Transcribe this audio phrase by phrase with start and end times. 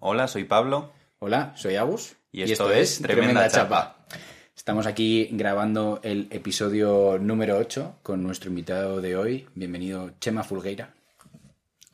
[0.00, 0.92] Hola, soy Pablo.
[1.18, 2.14] Hola, soy Agus.
[2.30, 4.06] Y esto es Tremenda Chapa.
[4.56, 9.48] Estamos aquí grabando el episodio número 8 con nuestro invitado de hoy.
[9.54, 10.94] Bienvenido, Chema Fulgueira.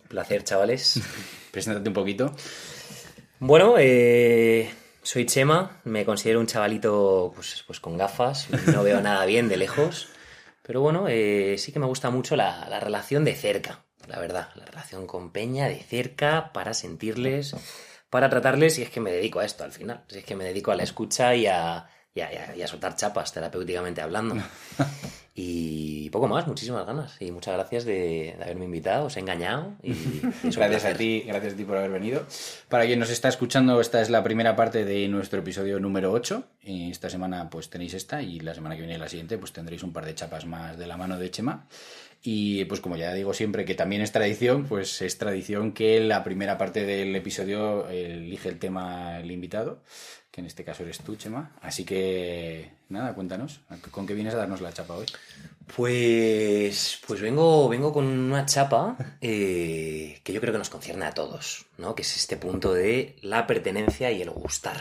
[0.09, 1.01] Placer, chavales.
[1.51, 2.35] Preséntate un poquito.
[3.39, 4.71] Bueno, eh,
[5.03, 9.57] soy Chema, me considero un chavalito pues, pues con gafas, no veo nada bien de
[9.57, 10.09] lejos,
[10.63, 14.49] pero bueno, eh, sí que me gusta mucho la, la relación de cerca, la verdad,
[14.57, 17.55] la relación con Peña de cerca para sentirles,
[18.15, 20.71] para tratarles, y es que me dedico a esto al final, es que me dedico
[20.71, 21.85] a la escucha y a,
[22.15, 24.37] y a, y a- soltar chapas terapéuticamente hablando.
[25.37, 27.17] Y poco más, muchísimas ganas.
[27.21, 29.73] Y muchas gracias de, de haberme invitado, os he engañado.
[29.83, 29.93] Y,
[30.45, 32.25] Gracias a ti, gracias a ti por haber venido.
[32.69, 36.45] Para quien nos está escuchando, esta es la primera parte de nuestro episodio número 8.
[36.63, 39.83] Y esta semana pues tenéis esta y la semana que viene la siguiente pues tendréis
[39.83, 41.67] un par de chapas más de la mano de Chema.
[42.27, 46.25] Y pues como ya digo siempre que también es tradición, pues es tradición que la
[46.25, 49.83] primera parte del episodio elige el tema el invitado,
[50.31, 51.53] que en este caso eres tú, Chema.
[51.61, 55.05] Así que nada, cuéntanos, ¿con qué vienes a darnos la chapa hoy?
[55.77, 61.13] Pues, pues vengo, vengo con una chapa eh, que yo creo que nos concierne a
[61.13, 61.95] todos, ¿no?
[61.95, 64.81] Que es este punto de la pertenencia y el gustar.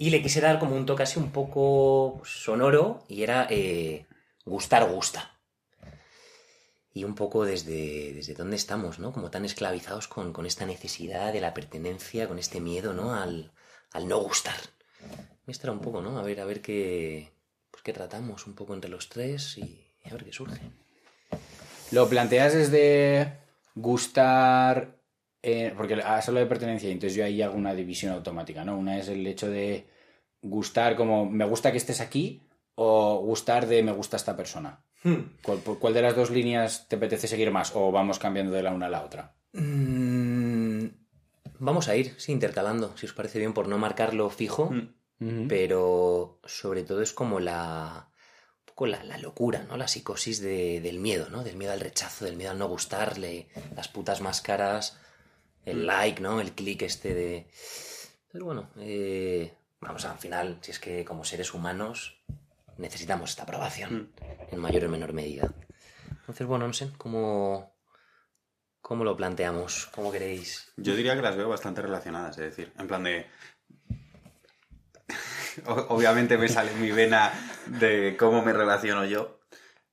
[0.00, 4.06] Y le quise dar como un toque así un poco sonoro y era eh,
[4.44, 5.31] gustar gusta.
[6.94, 9.12] Y un poco desde, desde dónde estamos, ¿no?
[9.12, 13.14] Como tan esclavizados con, con esta necesidad de la pertenencia, con este miedo, ¿no?
[13.14, 13.52] Al,
[13.92, 14.56] al no gustar.
[15.46, 16.18] Esto era un poco, ¿no?
[16.18, 17.32] A ver, a ver qué,
[17.70, 19.62] pues qué tratamos un poco entre los tres y,
[20.04, 20.60] y a ver qué surge.
[21.90, 23.38] Lo planteas desde
[23.74, 24.98] gustar,
[25.42, 28.78] eh, porque has hablado de pertenencia y entonces yo ahí hago una división automática, ¿no?
[28.78, 29.88] Una es el hecho de
[30.40, 32.42] gustar como me gusta que estés aquí
[32.74, 34.84] o gustar de me gusta esta persona.
[35.42, 38.62] ¿Cuál, por cuál de las dos líneas te apetece seguir más o vamos cambiando de
[38.62, 39.34] la una a la otra?
[39.52, 40.86] Mm,
[41.58, 44.72] vamos a ir, sí, intercalando, si os parece bien, por no marcarlo fijo,
[45.48, 48.08] pero sobre todo es como la,
[48.60, 49.76] un poco la, la locura, ¿no?
[49.76, 51.44] La psicosis de- del miedo, ¿no?
[51.44, 54.98] Del miedo al rechazo, del miedo al no gustarle, las putas máscaras,
[55.64, 56.40] el like, ¿no?
[56.40, 57.46] El clic este de...
[58.32, 62.16] Pero bueno, eh, vamos, al final, si es que como seres humanos
[62.82, 64.12] necesitamos esta aprobación
[64.50, 65.54] en mayor o menor medida.
[66.10, 67.74] Entonces, bueno, no sé, ¿cómo,
[68.80, 69.88] cómo lo planteamos?
[69.94, 70.72] ¿Cómo queréis?
[70.76, 73.26] Yo diría que las veo bastante relacionadas, es decir, en plan de...
[75.66, 77.32] Obviamente me sale mi vena
[77.66, 79.40] de cómo me relaciono yo,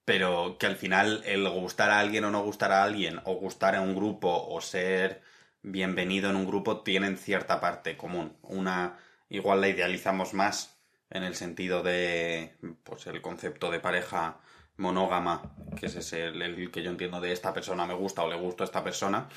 [0.04, 3.76] pero que al final el gustar a alguien o no gustar a alguien, o gustar
[3.76, 5.22] a un grupo, o ser
[5.62, 8.38] bienvenido en un grupo, tienen cierta parte común.
[8.42, 8.98] Una,
[9.30, 10.79] igual la idealizamos más
[11.10, 14.38] en el sentido de, pues, el concepto de pareja
[14.78, 15.42] monógama,
[15.78, 18.36] que ese es el, el que yo entiendo de esta persona me gusta o le
[18.38, 19.28] gusto a esta persona,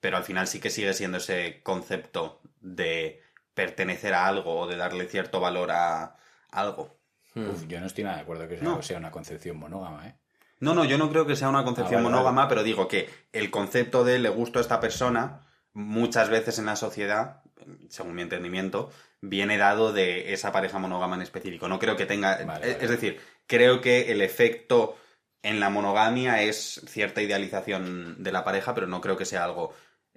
[0.00, 3.22] pero al final sí que sigue siendo ese concepto de
[3.54, 6.16] pertenecer a algo o de darle cierto valor a
[6.50, 6.98] algo.
[7.34, 8.82] Uf, yo no estoy nada de acuerdo que sea, No.
[8.82, 10.16] sea una concepción monógama, ¿eh?
[10.58, 13.08] No, no, yo no creo que sea una concepción Ah, vale, monógama, pero digo que
[13.32, 17.42] el concepto de le gusto a esta persona, muchas veces en la sociedad,
[17.88, 18.90] según mi entendimiento,
[19.20, 21.68] viene dado de esa pareja monógama en específico.
[21.68, 22.44] No creo que tenga.
[22.44, 22.84] Vale, es, vale.
[22.84, 24.96] es decir, creo que el efecto
[25.42, 29.72] en la monogamia es cierta idealización de la pareja, pero no creo que sea algo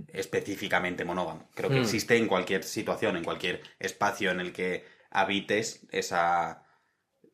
[0.08, 1.50] específicamente monógamo.
[1.54, 1.84] Creo que Mm.
[1.84, 6.64] existe en cualquier situación, en cualquier espacio en el que habites esa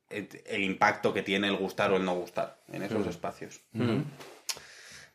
[0.10, 3.62] el impacto que tiene el gustar o el no gustar en esos espacios.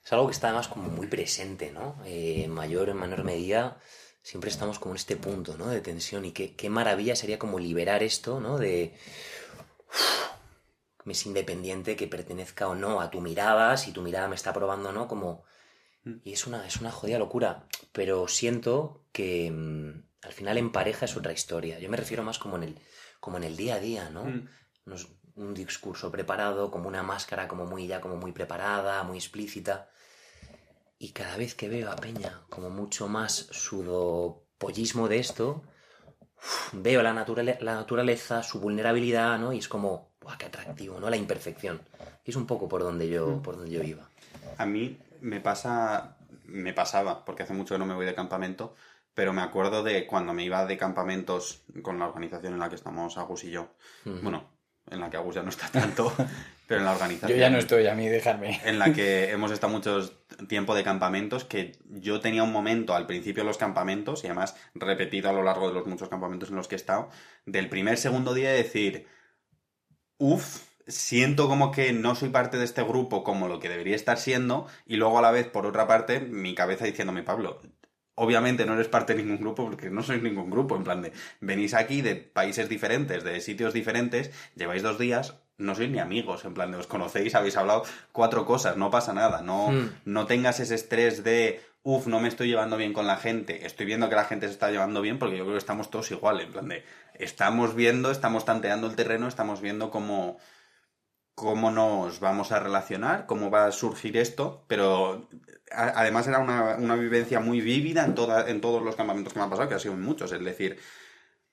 [0.05, 2.01] Es algo que está además como muy presente, ¿no?
[2.05, 3.77] Eh, en mayor o en menor medida
[4.25, 5.69] siempre estamos como en este punto, ¿no?
[5.69, 8.59] De tensión y qué, qué maravilla sería como liberar esto, ¿no?
[8.59, 8.97] De...
[11.05, 14.53] me es independiente que pertenezca o no a tu mirada, si tu mirada me está
[14.53, 15.45] probando o no, como...
[16.23, 21.05] Y es una, es una jodida locura, pero siento que mm, al final en pareja
[21.05, 21.79] es otra historia.
[21.79, 22.81] Yo me refiero más como en el,
[23.21, 24.25] como en el día a día, ¿no?
[24.25, 24.49] Mm.
[24.87, 25.07] No es
[25.37, 29.89] un discurso preparado, como una máscara como muy ya como muy preparada, muy explícita.
[30.99, 35.63] Y cada vez que veo a Peña como mucho más sudopollismo de esto,
[36.37, 39.53] uf, veo la, naturale- la naturaleza, su vulnerabilidad, ¿no?
[39.53, 41.11] Y es como, ¡buah, qué atractivo, ¿no?
[41.11, 41.83] La imperfección.
[42.25, 44.09] Y es un poco por donde yo, por donde yo iba.
[44.57, 48.75] A mí me pasa, me pasaba, porque hace mucho que no me voy de campamento,
[49.15, 52.75] pero me acuerdo de cuando me iba de campamentos con la organización en la que
[52.77, 53.69] estamos Agus y yo.
[54.05, 54.49] Bueno,
[54.91, 56.13] en la que Agus ya no está tanto,
[56.67, 57.31] pero en la organización.
[57.31, 58.61] Yo ya no estoy, a mí dejarme.
[58.65, 60.11] en la que hemos estado mucho
[60.49, 64.57] tiempo de campamentos, que yo tenía un momento al principio de los campamentos, y además
[64.75, 67.11] repetido a lo largo de los muchos campamentos en los que he estado,
[67.47, 69.07] del primer segundo día de decir,
[70.19, 74.19] uff, siento como que no soy parte de este grupo como lo que debería estar
[74.19, 77.61] siendo, y luego a la vez, por otra parte, mi cabeza diciéndome, Pablo,
[78.15, 81.13] obviamente no eres parte de ningún grupo porque no sois ningún grupo, en plan de
[81.41, 86.45] venís aquí de países diferentes, de sitios diferentes, lleváis dos días, no sois ni amigos,
[86.45, 89.91] en plan de os conocéis, habéis hablado cuatro cosas, no pasa nada, no, Mm.
[90.05, 93.87] no tengas ese estrés de, uff, no me estoy llevando bien con la gente, estoy
[93.87, 96.41] viendo que la gente se está llevando bien porque yo creo que estamos todos igual,
[96.41, 96.83] en plan de,
[97.15, 100.39] estamos viendo, estamos tanteando el terreno, estamos viendo cómo,
[101.35, 105.29] cómo nos vamos a relacionar, cómo va a surgir esto, pero
[105.73, 109.39] a- además era una, una vivencia muy vívida en, toda, en todos los campamentos que
[109.41, 110.79] me han pasado, que ha sido muchos, es decir,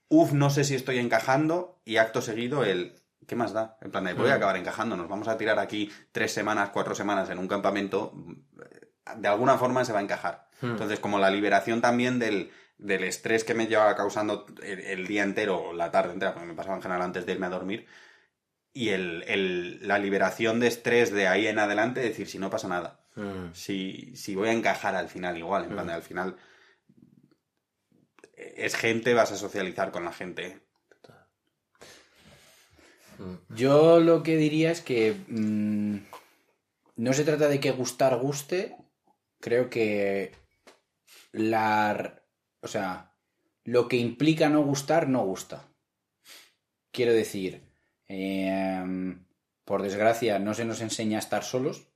[0.08, 2.96] uff, no sé si estoy encajando y acto seguido el...
[3.28, 3.78] ¿Qué más da?
[3.82, 6.96] En plan, de, voy a acabar encajando, nos vamos a tirar aquí tres semanas, cuatro
[6.96, 8.14] semanas en un campamento,
[9.18, 10.48] de alguna forma se va a encajar.
[10.62, 10.72] Hmm.
[10.72, 15.24] Entonces, como la liberación también del, del estrés que me llevaba causando el, el día
[15.24, 17.86] entero o la tarde entera, porque me pasaba en general antes de irme a dormir,
[18.74, 22.68] y el, el- la liberación de estrés de ahí en adelante, decir, si no pasa
[22.68, 23.54] nada, Mm.
[23.54, 25.90] si, si voy a encajar al final igual, en plan Mm.
[25.90, 26.38] de al final
[28.36, 30.62] es gente, vas a socializar con la gente.
[33.50, 35.98] Yo lo que diría es que mm,
[36.96, 38.76] no se trata de que gustar guste,
[39.40, 40.32] creo que
[41.32, 42.24] la...
[42.62, 43.16] O sea,
[43.64, 45.68] lo que implica no gustar, no gusta.
[46.92, 47.62] Quiero decir,
[48.08, 49.26] em,
[49.66, 51.88] por desgracia no se nos enseña a estar solos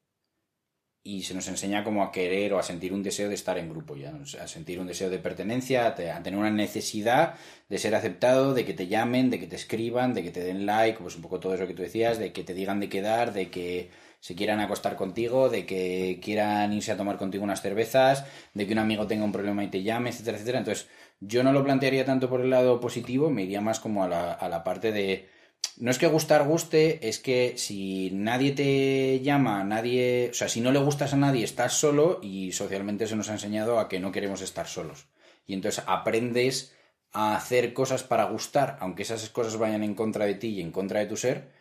[1.06, 3.70] y se nos enseña como a querer o a sentir un deseo de estar en
[3.70, 4.12] grupo, ya,
[4.42, 7.36] a sentir un deseo de pertenencia, a te- a tener una necesidad
[7.70, 10.66] de ser aceptado, de que te llamen, de que te escriban, de que te den
[10.66, 13.34] like, pues un poco todo eso que tú decías, de que te digan de quedar,
[13.34, 18.26] de que se quieran acostar contigo, de que quieran irse a tomar contigo unas cervezas,
[18.56, 20.60] de que un amigo tenga un problema y te llame, etcétera, etcétera.
[20.60, 20.88] Entonces,
[21.20, 24.34] yo no lo plantearía tanto por el lado positivo, me iría más como a la,
[24.34, 25.30] a la parte de
[25.78, 30.62] no es que gustar guste, es que si nadie te llama, nadie, o sea, si
[30.62, 34.00] no le gustas a nadie, estás solo y socialmente se nos ha enseñado a que
[34.00, 35.08] no queremos estar solos.
[35.46, 36.74] Y entonces aprendes
[37.12, 40.72] a hacer cosas para gustar, aunque esas cosas vayan en contra de ti y en
[40.72, 41.52] contra de tu ser,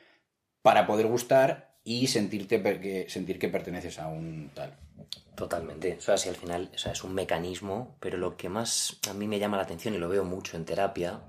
[0.63, 4.77] para poder gustar y sentirte sentir que perteneces a un tal.
[5.35, 5.97] Totalmente.
[5.99, 9.13] O sea, si al final o sea, es un mecanismo, pero lo que más a
[9.13, 11.21] mí me llama la atención y lo veo mucho en terapia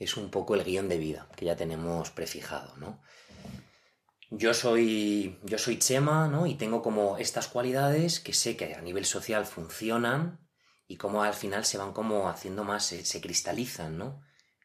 [0.00, 3.00] es un poco el guion de vida que ya tenemos prefijado, ¿no?
[4.30, 6.46] Yo soy, yo soy Chema, ¿no?
[6.46, 10.40] Y tengo como estas cualidades que sé que a nivel social funcionan
[10.88, 14.22] y como al final se van como haciendo más, se, cristalizan, ¿no?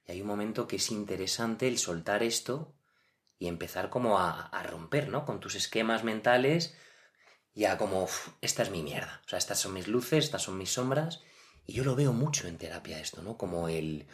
[0.08, 2.76] Y hay un momento que es interesante el soltar esto
[3.38, 5.26] y empezar como a, a romper, ¿no?
[5.26, 6.76] Con tus esquemas mentales
[7.56, 9.22] ya como, "Uf, esta es mi mierda.
[9.26, 11.22] O sea, estas son mis luces, estas son mis sombras.
[11.66, 13.38] Y yo lo veo mucho en terapia esto, ¿no?
[13.38, 14.08] Como el...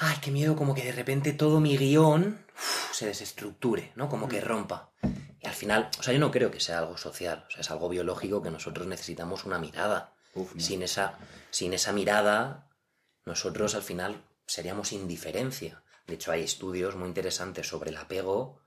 [0.00, 4.08] Ay, qué miedo, como que de repente todo mi guion uf, se desestructure, ¿no?
[4.08, 4.92] Como que rompa.
[5.40, 7.70] Y al final, o sea, yo no creo que sea algo social, o sea, es
[7.70, 10.14] algo biológico que nosotros necesitamos una mirada.
[10.34, 10.60] Uf, no.
[10.60, 11.18] Sin esa,
[11.50, 12.70] sin esa mirada,
[13.24, 15.82] nosotros al final seríamos indiferencia.
[16.06, 18.60] De hecho, hay estudios muy interesantes sobre el apego,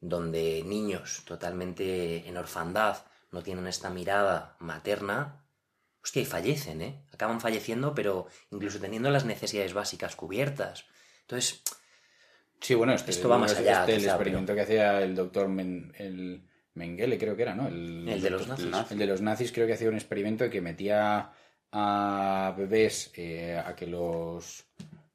[0.00, 5.44] donde niños totalmente en orfandad no tienen esta mirada materna,
[6.02, 7.02] hostia, y fallecen, ¿eh?
[7.12, 10.84] Acaban falleciendo, pero incluso teniendo las necesidades básicas cubiertas.
[11.22, 11.62] Entonces,
[12.60, 15.14] Sí, bueno, este, Esto va más este- allá, este- el quizá, experimento que hacía el
[15.14, 16.42] doctor Men- el
[16.74, 17.68] Mengele, creo que era, ¿no?
[17.68, 18.66] El, El de los nazis.
[18.90, 21.30] El de los nazis creo que hacía un experimento que metía
[21.70, 24.64] a bebés eh, a que los,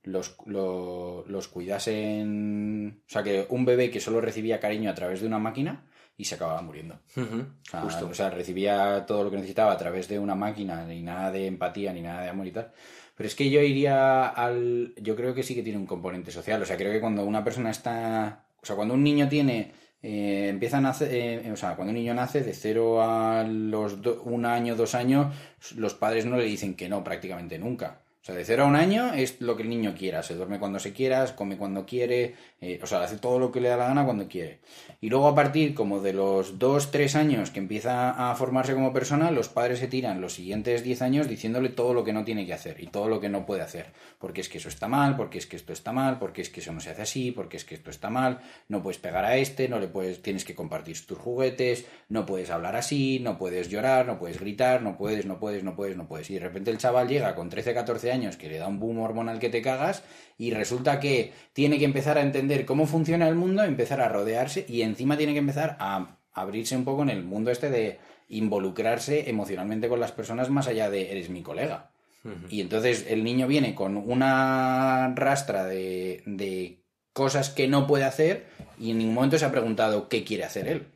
[0.04, 3.02] los, lo- los cuidasen...
[3.08, 5.84] O sea, que un bebé que solo recibía cariño a través de una máquina
[6.18, 7.00] y se acababa muriendo.
[7.16, 8.08] ujú, O sea, justo.
[8.08, 11.48] o sea, recibía todo lo que necesitaba a través de una máquina, ni nada de
[11.48, 12.72] empatía, ni nada de amor y tal.
[13.16, 14.94] Pero es que yo iría al...
[15.02, 16.62] Yo creo que sí que tiene un componente social.
[16.62, 18.46] O sea, creo que cuando una persona está...
[18.62, 19.72] O sea, cuando un niño tiene...
[20.02, 21.10] eh, empieza a nacer...
[21.12, 24.96] eh, o sea, cuando un niño nace de cero a los do- un año, dos
[24.96, 25.34] años,
[25.76, 28.00] los padres no le dicen que no prácticamente nunca.
[28.24, 30.24] O sea, de cero a un año es lo que el niño quiera.
[30.24, 33.60] Se duerme cuando se quiera, come cuando quiere, eh, o sea, hace todo lo que
[33.60, 34.60] le da la gana cuando quiere.
[35.02, 38.94] Y luego a partir como de los dos, tres años que empieza a formarse como
[38.94, 42.46] persona, los padres se tiran los siguientes diez años diciéndole todo lo que no tiene
[42.46, 43.88] que hacer y todo lo que no puede hacer.
[44.20, 46.62] Porque es que eso está mal, porque es que esto está mal, porque es que
[46.62, 48.40] eso no se hace así, porque es que esto está mal,
[48.70, 52.52] no puedes pegar a este, no le puedes, tienes que compartir tus juguetes, no puedes
[52.52, 56.08] hablar así, no puedes llorar, no puedes gritar, no puedes, no puedes, no puedes, no
[56.08, 56.30] puedes.
[56.30, 59.00] Y de repente el chaval llega con 13, 14 años que le da un boom
[59.00, 60.04] hormonal que te cagas
[60.38, 64.66] y resulta que tiene que empezar a entender cómo funciona el mundo, empezar a rodearse
[64.68, 69.30] y encima tiene que empezar a abrirse un poco en el mundo este de involucrarse
[69.30, 71.92] emocionalmente con las personas más allá de eres mi colega.
[72.50, 76.80] Y entonces el niño viene con una rastra de, de
[77.12, 78.46] cosas que no puede hacer
[78.80, 80.88] y en ningún momento se ha preguntado qué quiere hacer él.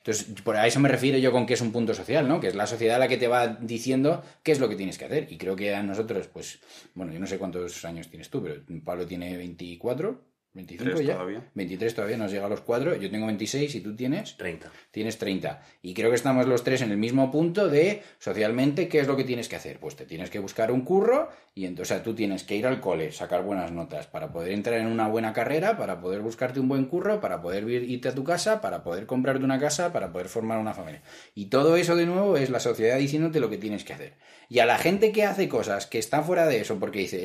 [0.00, 2.40] Entonces, por a eso me refiero yo con que es un punto social, ¿no?
[2.40, 5.04] Que es la sociedad la que te va diciendo qué es lo que tienes que
[5.04, 5.30] hacer.
[5.30, 6.58] Y creo que a nosotros, pues,
[6.94, 11.12] bueno, yo no sé cuántos años tienes tú, pero Pablo tiene 24, 25 ya.
[11.14, 11.48] todavía.
[11.54, 12.96] 23 todavía, nos llega a los 4.
[12.96, 14.70] Yo tengo 26 y tú tienes 30.
[14.90, 15.62] tienes 30.
[15.82, 19.16] Y creo que estamos los tres en el mismo punto de socialmente qué es lo
[19.16, 19.78] que tienes que hacer.
[19.78, 22.66] Pues te tienes que buscar un curro y entonces o sea, tú tienes que ir
[22.66, 26.60] al cole, sacar buenas notas para poder entrar en una buena carrera, para poder buscarte
[26.60, 29.92] un buen curro, para poder ir- irte a tu casa, para poder comprarte una casa,
[29.92, 31.02] para poder formar una familia.
[31.34, 34.14] Y todo eso de nuevo es la sociedad diciéndote lo que tienes que hacer.
[34.48, 37.20] Y a la gente que hace cosas que está fuera de eso porque dice,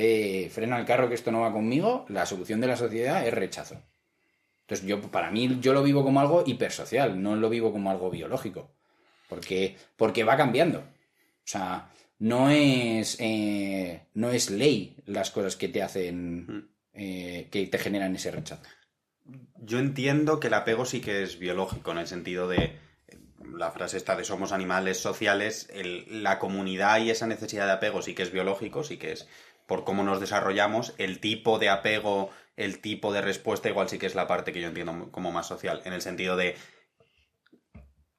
[0.46, 3.34] eh, frena el carro que esto no va conmigo, la solución de la sociedad es
[3.34, 3.81] rechazo.
[4.62, 8.10] Entonces, yo, para mí, yo lo vivo como algo hipersocial, no lo vivo como algo
[8.10, 8.72] biológico.
[9.29, 10.79] Porque, porque va cambiando.
[10.79, 17.67] O sea, no es, eh, no es ley las cosas que te hacen, eh, que
[17.67, 18.63] te generan ese rechazo.
[19.57, 22.63] Yo entiendo que el apego sí que es biológico, en el sentido de
[23.07, 23.19] eh,
[23.55, 28.01] la frase esta de somos animales sociales, el- la comunidad y esa necesidad de apego
[28.01, 29.27] sí que es biológico, sí que es
[29.67, 34.06] por cómo nos desarrollamos, el tipo de apego, el tipo de respuesta igual sí que
[34.06, 36.56] es la parte que yo entiendo como más social, en el sentido de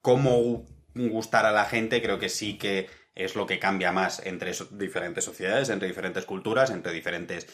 [0.01, 4.53] cómo gustar a la gente, creo que sí que es lo que cambia más entre
[4.71, 7.47] diferentes sociedades, entre diferentes culturas, entre diferentes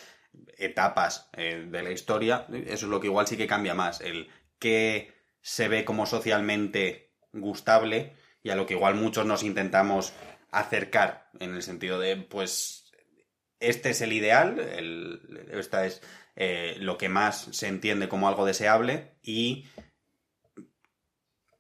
[0.58, 2.46] etapas eh, de la historia.
[2.52, 4.02] Eso es lo que igual sí que cambia más.
[4.02, 8.14] El que se ve como socialmente gustable
[8.44, 10.14] y a lo que igual muchos nos intentamos
[10.52, 12.83] acercar en el sentido de, pues,
[13.70, 16.02] este es el ideal, el- esta es
[16.36, 19.66] eh, lo que más se entiende como algo deseable y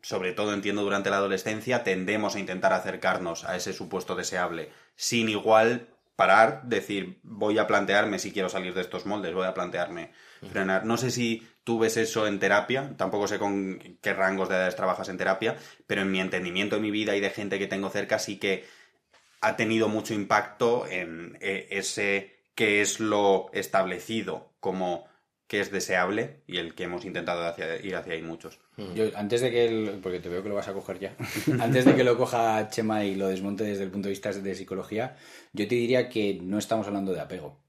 [0.01, 5.29] sobre todo entiendo durante la adolescencia, tendemos a intentar acercarnos a ese supuesto deseable, sin
[5.29, 10.11] igual parar, decir, voy a plantearme si quiero salir de estos moldes, voy a plantearme
[10.51, 10.85] frenar.
[10.85, 14.75] No sé si tú ves eso en terapia, tampoco sé con qué rangos de edades
[14.75, 15.55] trabajas en terapia,
[15.87, 18.65] pero en mi entendimiento de mi vida y de gente que tengo cerca sí que
[19.43, 25.05] ha tenido mucho impacto en eh, ese que es lo establecido como
[25.47, 28.59] que es deseable y el que hemos intentado hacia- ir hacia ahí muchos.
[28.95, 31.15] Yo, antes de que, porque te veo que lo vas a coger ya,
[31.59, 34.55] antes de que lo coja Chema y lo desmonte desde el punto de vista de
[34.55, 35.15] psicología,
[35.51, 37.59] yo te diría que no estamos hablando de apego.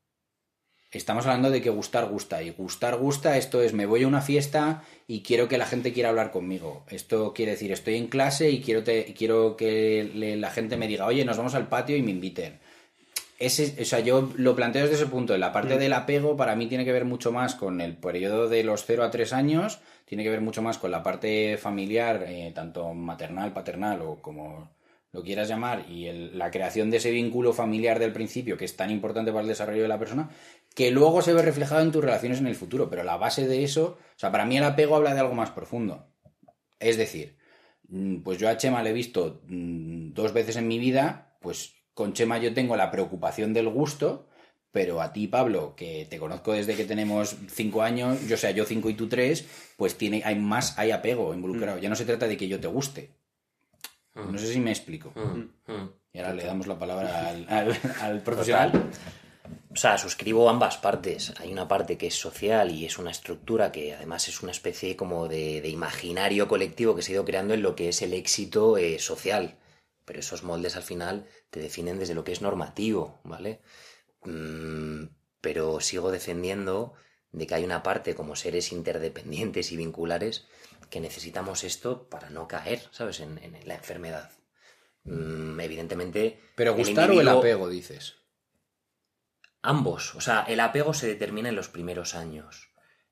[0.95, 2.43] Estamos hablando de que gustar gusta.
[2.43, 5.93] Y gustar gusta, esto es, me voy a una fiesta y quiero que la gente
[5.93, 6.85] quiera hablar conmigo.
[6.89, 10.87] Esto quiere decir, estoy en clase y quiero, te- quiero que le- la gente me
[10.89, 12.59] diga, oye, nos vamos al patio y me inviten.
[13.39, 15.37] Ese, o sea, yo lo planteo desde ese punto.
[15.37, 18.63] La parte del apego para mí tiene que ver mucho más con el periodo de
[18.63, 22.53] los 0 a 3 años, tiene que ver mucho más con la parte familiar, eh,
[22.55, 24.71] tanto maternal, paternal o como
[25.15, 28.77] lo quieras llamar, y el- la creación de ese vínculo familiar del principio, que es
[28.77, 30.29] tan importante para el desarrollo de la persona,
[30.75, 32.91] que luego se ve reflejado en tus relaciones en el futuro.
[32.91, 35.51] Pero la base de eso, o sea, para mí el apego habla de algo más
[35.53, 36.09] profundo.
[36.81, 37.37] Es decir,
[37.89, 41.75] mm, pues yo a Chema le he visto mm, dos veces en mi vida, pues
[41.95, 44.29] con Chema yo tengo la preocupación del gusto,
[44.73, 48.65] pero a ti, Pablo, que te conozco desde que tenemos cinco años, yo sea, yo
[48.65, 51.79] cinco y tú tres, pues tiene, hay más, hay apego involucrado.
[51.79, 53.11] Ya no se trata de que yo te guste.
[54.15, 55.13] No sé si me explico.
[55.15, 55.91] Mm, mm.
[56.13, 58.91] Y ahora le damos la palabra al, al- al profesional.
[59.73, 61.35] O sea, suscribo ambas partes.
[61.41, 64.97] Hay una parte que es social y es una estructura que además es una especie
[64.97, 68.13] como de, de imaginario colectivo que se ha ido creando en lo que es el
[68.15, 69.57] éxito eh, social.
[70.05, 73.61] Pero esos moldes al final te definen desde lo que es normativo, ¿vale?
[74.25, 75.07] Mm,
[75.41, 76.95] pero sigo defendiendo
[77.33, 80.47] de que hay una parte como seres interdependientes y vinculares
[80.91, 83.21] que necesitamos esto para no caer, ¿sabes?
[83.21, 84.31] En, en la enfermedad.
[85.05, 86.41] Mm, evidentemente.
[86.57, 88.17] Pero el gustar o el apego, dices.
[89.63, 90.15] Ambos.
[90.15, 92.71] O sea, el apego se determina en los primeros años.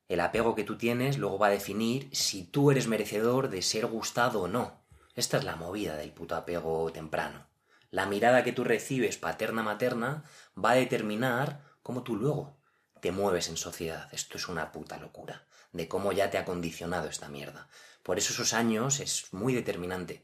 [0.09, 3.87] El apego que tú tienes luego va a definir si tú eres merecedor de ser
[3.87, 4.85] gustado o no.
[5.15, 7.47] Esta es la movida del puto apego temprano.
[7.91, 10.25] La mirada que tú recibes paterna-materna
[10.63, 12.62] va a determinar cómo tú luego
[13.03, 14.09] te mueves en sociedad.
[14.13, 15.45] Esto es una puta locura.
[15.73, 17.69] De cómo ya te ha condicionado esta mierda.
[18.05, 20.23] Por eso esos años es muy determinante.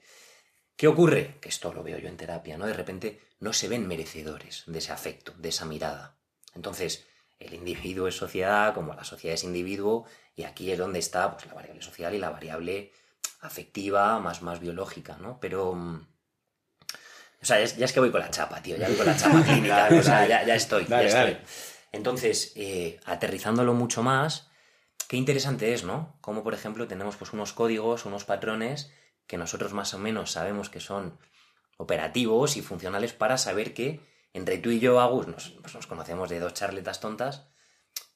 [0.76, 1.38] ¿Qué ocurre?
[1.40, 2.66] Que esto lo veo yo en terapia, ¿no?
[2.66, 6.14] De repente no se ven merecedores de ese afecto, de esa mirada.
[6.54, 7.04] Entonces,
[7.40, 10.06] el individuo es sociedad, como la sociedad es individuo,
[10.36, 12.92] y aquí es donde está pues, la variable social y la variable
[13.40, 15.40] afectiva, más, más biológica, ¿no?
[15.40, 15.74] Pero.
[15.74, 16.06] mm,
[17.42, 19.06] O sea, ya es, ya es que voy con la chapa, tío, ya voy con
[19.06, 21.20] la chapa clínica, o sea, ya, ya estoy, ya estoy.
[21.20, 21.40] dale.
[21.92, 24.50] Entonces, eh, aterrizándolo mucho más,
[25.08, 26.16] qué interesante es, ¿no?
[26.20, 28.92] Como, por ejemplo, tenemos pues unos códigos, unos patrones
[29.26, 31.18] que nosotros más o menos sabemos que son
[31.76, 34.00] operativos y funcionales para saber que
[34.32, 37.48] entre tú y yo, Agus, nos, pues nos conocemos de dos charletas tontas,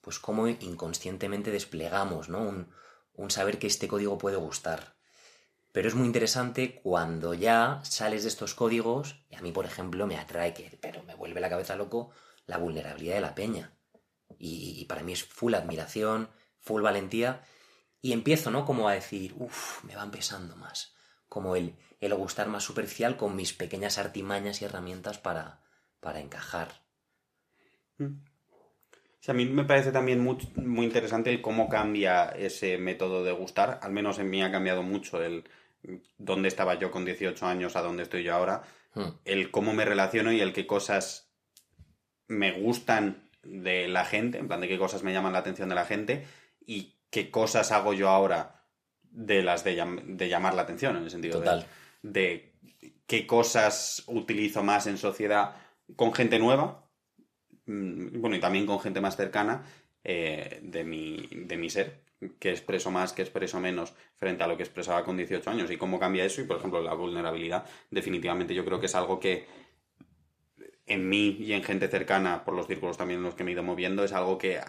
[0.01, 2.41] pues cómo inconscientemente desplegamos, ¿no?
[2.41, 2.73] Un,
[3.15, 4.95] un saber que este código puede gustar.
[5.73, 10.07] Pero es muy interesante cuando ya sales de estos códigos, y a mí, por ejemplo,
[10.07, 12.11] me atrae que, pero me vuelve la cabeza loco,
[12.47, 13.73] la vulnerabilidad de la peña.
[14.39, 17.43] Y, para mí es full admiración, full valentía,
[18.01, 18.65] y empiezo, ¿no?
[18.65, 20.95] Como a decir, uff, me van pesando más.
[21.29, 25.63] Como el, el gustar más superficial con mis pequeñas artimañas y herramientas para,
[26.01, 26.83] para encajar.
[27.99, 28.17] Mm.
[29.29, 33.79] a mí me parece también muy, muy, interesante el cómo cambia ese método de gustar.
[33.83, 35.45] Al menos en mí ha cambiado mucho el
[36.19, 38.63] dónde estaba yo con 18 años a dónde estoy yo ahora.
[38.95, 39.09] Mm.
[39.25, 41.22] El cómo me relaciono y el qué cosas
[42.29, 45.75] me gustan de la gente, en plan de qué cosas me llaman la atención de
[45.75, 46.27] la gente
[46.65, 48.65] y qué cosas hago yo ahora
[49.03, 51.65] de las de, llamar la atención, en el sentido de
[52.03, 52.53] de
[53.07, 55.57] qué cosas utilizo más en sociedad
[55.97, 56.89] con gente nueva,
[57.67, 59.65] mm, bueno, y también con gente más cercana
[60.05, 62.03] eh, de, mi, de mi ser,
[62.39, 65.77] que expreso más, que expreso menos frente a lo que expresaba con 18 años y
[65.77, 69.47] cómo cambia eso y, por ejemplo, la vulnerabilidad, definitivamente yo creo que es algo que
[70.87, 73.55] en mí y en gente cercana, por los círculos también en los que me he
[73.55, 74.61] ido moviendo, es algo que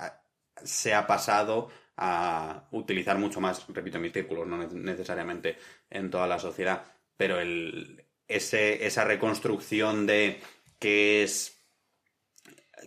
[0.64, 5.58] se ha pasado a utilizar mucho más, repito, en mis círculos, no necesariamente
[5.90, 6.84] en toda la sociedad
[7.18, 10.42] pero el, ese, esa reconstrucción de
[10.80, 11.58] qué es,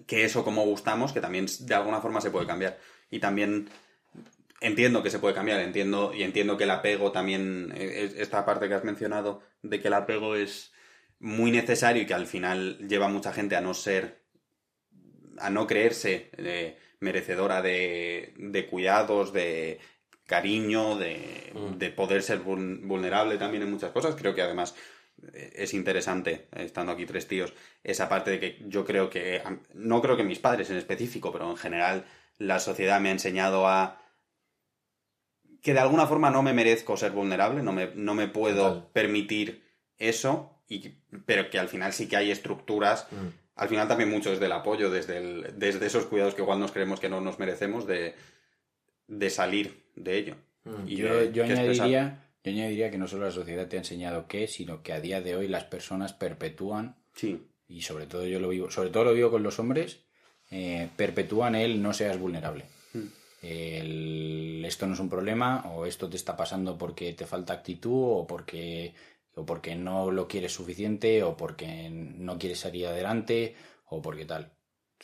[0.07, 2.79] qué es o cómo gustamos, que también de alguna forma se puede cambiar.
[3.11, 3.69] Y también
[4.61, 8.69] entiendo que se puede cambiar, entiendo, y entiendo que el apego también, e, esta parte
[8.69, 10.73] que has mencionado, de que el apego es
[11.19, 14.25] muy necesario y que al final lleva a mucha gente a no ser,
[15.39, 19.81] a no creerse eh, merecedora de, de cuidados, de
[20.27, 21.79] cariño, mm.
[21.79, 24.17] de, poder ser vulnerable también en muchas cosas.
[24.17, 24.75] Creo que además
[25.33, 29.43] eh, es interesante, estando aquí tres tíos, esa parte de que yo creo que,
[29.75, 32.05] no creo que mis padres en específico, pero en general
[32.39, 34.03] la sociedad me ha enseñado a
[35.63, 39.65] que de alguna forma no me merezco ser vulnerable, no me, no me puedo permitir
[39.97, 40.95] eso, y,
[41.25, 43.07] pero que al final sí que hay estructuras.
[43.11, 43.29] Mm.
[43.57, 46.73] Al final también mucho desde el apoyo, desde, el, desde esos cuidados que igual nos
[46.73, 48.15] creemos que no nos merecemos, de,
[49.09, 50.37] de salir de ello.
[50.65, 50.87] Mm.
[50.87, 54.83] yo, yo añadiría, yo añadiría que no solo la sociedad te ha enseñado qué, sino
[54.83, 57.47] que a día de hoy las personas perpetúan, sí.
[57.69, 60.01] y sobre todo yo lo vivo, sobre todo lo vivo con los hombres,
[60.51, 62.67] eh, perpetúan el no seas vulnerable.
[62.93, 63.07] Mm.
[63.43, 68.21] El, esto no es un problema, o esto te está pasando porque te falta actitud,
[68.21, 68.95] o porque,
[69.37, 74.57] o porque no lo quieres suficiente, o porque no quieres salir adelante, o porque tal.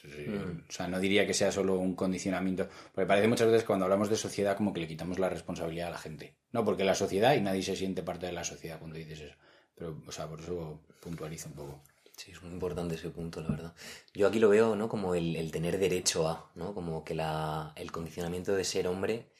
[0.02, 0.68] Mm.
[0.68, 2.66] O sea, no diría que sea solo un condicionamiento.
[2.94, 5.92] Porque parece muchas veces cuando hablamos de sociedad como que le quitamos la responsabilidad a
[5.92, 6.38] la gente.
[6.50, 9.34] No, porque la sociedad y nadie se siente parte de la sociedad cuando dices eso.
[9.74, 11.82] Pero, o sea, por eso puntualizo un poco.
[12.16, 13.74] Sí, es muy importante ese punto, la verdad.
[14.14, 14.88] Yo aquí lo veo, ¿no?
[14.88, 16.74] Como el, tener derecho a, ¿no?
[16.74, 19.30] Como que la, el condicionamiento de ser hombre.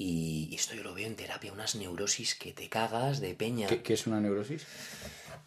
[0.00, 3.66] Y esto yo lo veo en terapia, unas neurosis que te cagas de peña.
[3.66, 4.64] ¿Qué, es una neurosis?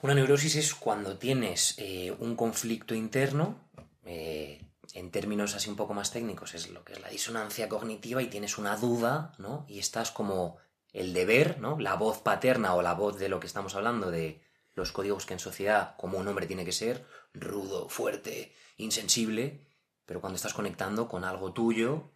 [0.02, 3.70] Una neurosis es cuando tienes eh, un conflicto interno
[4.04, 4.62] eh,
[4.94, 8.28] en términos así un poco más técnicos, es lo que es la disonancia cognitiva y
[8.28, 9.66] tienes una duda, ¿no?
[9.70, 10.58] Y estás como
[10.92, 11.80] el deber, ¿no?
[11.80, 14.42] La voz paterna o la voz de lo que estamos hablando, de
[14.74, 19.66] los códigos que en sociedad como un hombre tiene que ser, rudo, fuerte, insensible,
[20.06, 22.12] pero cuando estás conectando con algo tuyo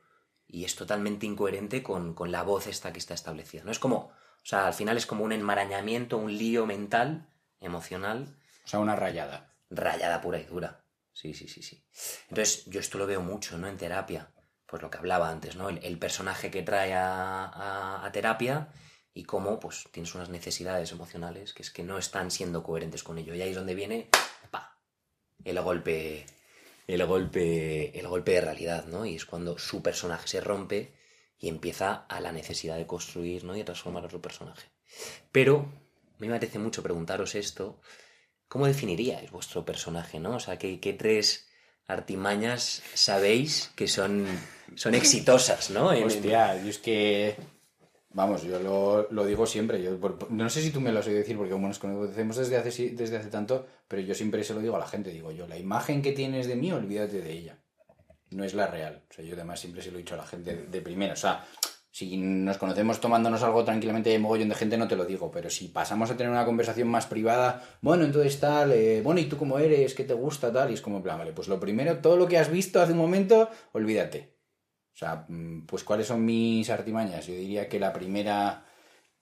[0.56, 3.72] y es totalmente incoherente con, con la voz esta que está establecida, ¿no?
[3.72, 7.28] Es como, o sea, al final es como un enmarañamiento, un lío mental,
[7.60, 8.38] emocional.
[8.64, 9.54] O sea, una rayada.
[9.70, 10.86] Rayada pura y dura.
[11.12, 11.84] Sí, sí, sí, sí.
[12.30, 13.68] Entonces, yo esto lo veo mucho, ¿no?
[13.68, 14.32] En terapia.
[14.66, 15.68] Pues lo que hablaba antes, ¿no?
[15.68, 18.70] El, personaje que trae a, terapia
[19.14, 23.18] y cómo, pues, tienes unas necesidades emocionales que es que no están siendo coherentes con
[23.18, 23.36] ello.
[23.36, 24.10] Y ahí es donde viene,
[24.52, 24.80] pa,
[25.44, 26.26] el golpe,
[26.88, 29.06] el golpe, el golpe de realidad, ¿no?
[29.06, 30.94] Y es cuando su personaje se rompe
[31.40, 33.56] y empieza a la necesidad de construir, ¿no?
[33.56, 34.70] Y transformar a otro personaje.
[35.32, 35.72] Pero,
[36.20, 37.80] me parece mucho preguntaros esto,
[38.48, 40.36] ¿Cómo definiríais vuestro personaje, no?
[40.36, 41.48] O sea, ¿qué, tres
[41.88, 44.26] artimañas sabéis que son,
[44.76, 45.88] son exitosas, no?
[45.90, 47.36] Hostia, yo es que...
[48.16, 49.84] Vamos, yo lo, digo siempre.
[49.84, 50.00] Yo,
[50.30, 52.92] no sé si tú me lo has oído decir, porque como nos conocemos desde hace,
[52.92, 55.10] desde hace tanto, pero yo siempre se lo digo a la gente.
[55.10, 57.60] Digo yo, la imagen que tienes de mí, olvídate de ella.
[58.30, 59.04] No es la real.
[59.10, 61.12] O sea, yo además siempre se lo he dicho a la gente de, primera.
[61.12, 61.46] O sea,
[61.92, 65.50] si nos conocemos tomándonos algo tranquilamente de mogollón de gente, no te lo digo, pero
[65.50, 69.36] si pasamos a tener una conversación más privada, bueno, entonces tal, eh, bueno, ¿y tú
[69.36, 69.94] cómo eres?
[69.94, 70.54] ¿Qué te gusta?
[70.54, 73.50] Tal, y es como, pues lo primero, todo lo que has visto hace un momento,
[73.74, 74.35] olvídate.
[74.96, 77.28] O sea, mm, pues ¿cuáles son mis artimañas?
[77.28, 78.66] Yo diría que la primera,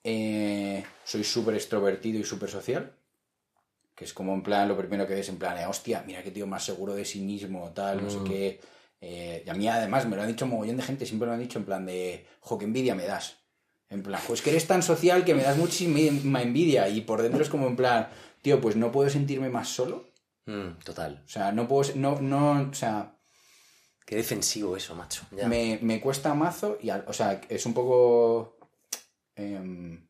[0.02, 2.94] eh, soy súper extrovertido y súper social,
[3.94, 6.30] que es como en plan, lo primero que ves en plan, eh, hostia, mira qué
[6.30, 8.24] tío más seguro de sí mismo, tal, no sé mm.
[8.24, 8.60] qué
[9.06, 11.30] eh, y a mí además me lo han dicho un mogollón de gente, siempre me
[11.30, 13.36] lo han dicho en plan de, jo, qué envidia me das.
[13.90, 16.88] En plan, pues que eres tan social que me das muchísima envidia.
[16.88, 18.08] Y por dentro es como en plan,
[18.40, 20.06] tío, pues no puedo sentirme más solo.
[20.46, 21.22] Mm, total.
[21.22, 23.13] O sea, no puedo, no, no, o sea...
[24.04, 25.22] Qué defensivo eso, macho.
[25.30, 28.58] Me, me, cuesta mazo y, o sea, es un poco...
[29.34, 30.06] Em,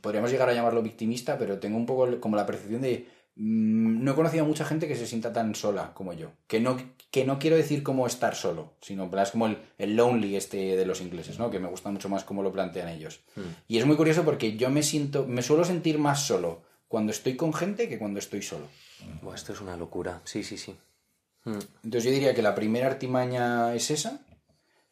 [0.00, 4.12] podríamos llegar a llamarlo victimista, pero tengo un poco como la percepción de Mm, no
[4.12, 6.32] he conocido a mucha gente que se sienta tan sola como yo.
[6.46, 6.76] Que no,
[7.10, 11.00] que no quiero decir como estar solo, sino es como el, lonely este de los
[11.00, 11.50] ingleses, ¿no?
[11.50, 13.20] Que me gusta mucho más cómo lo plantean ellos.
[13.34, 13.42] Hmm.
[13.66, 17.36] Y es muy curioso porque yo me siento, me suelo sentir más solo cuando estoy
[17.36, 18.66] con gente que cuando estoy solo.
[19.34, 20.20] esto es una locura.
[20.24, 20.76] Sí, sí, sí.
[21.44, 21.58] Hmm.
[21.82, 24.20] Entonces yo diría que la primera artimaña es esa.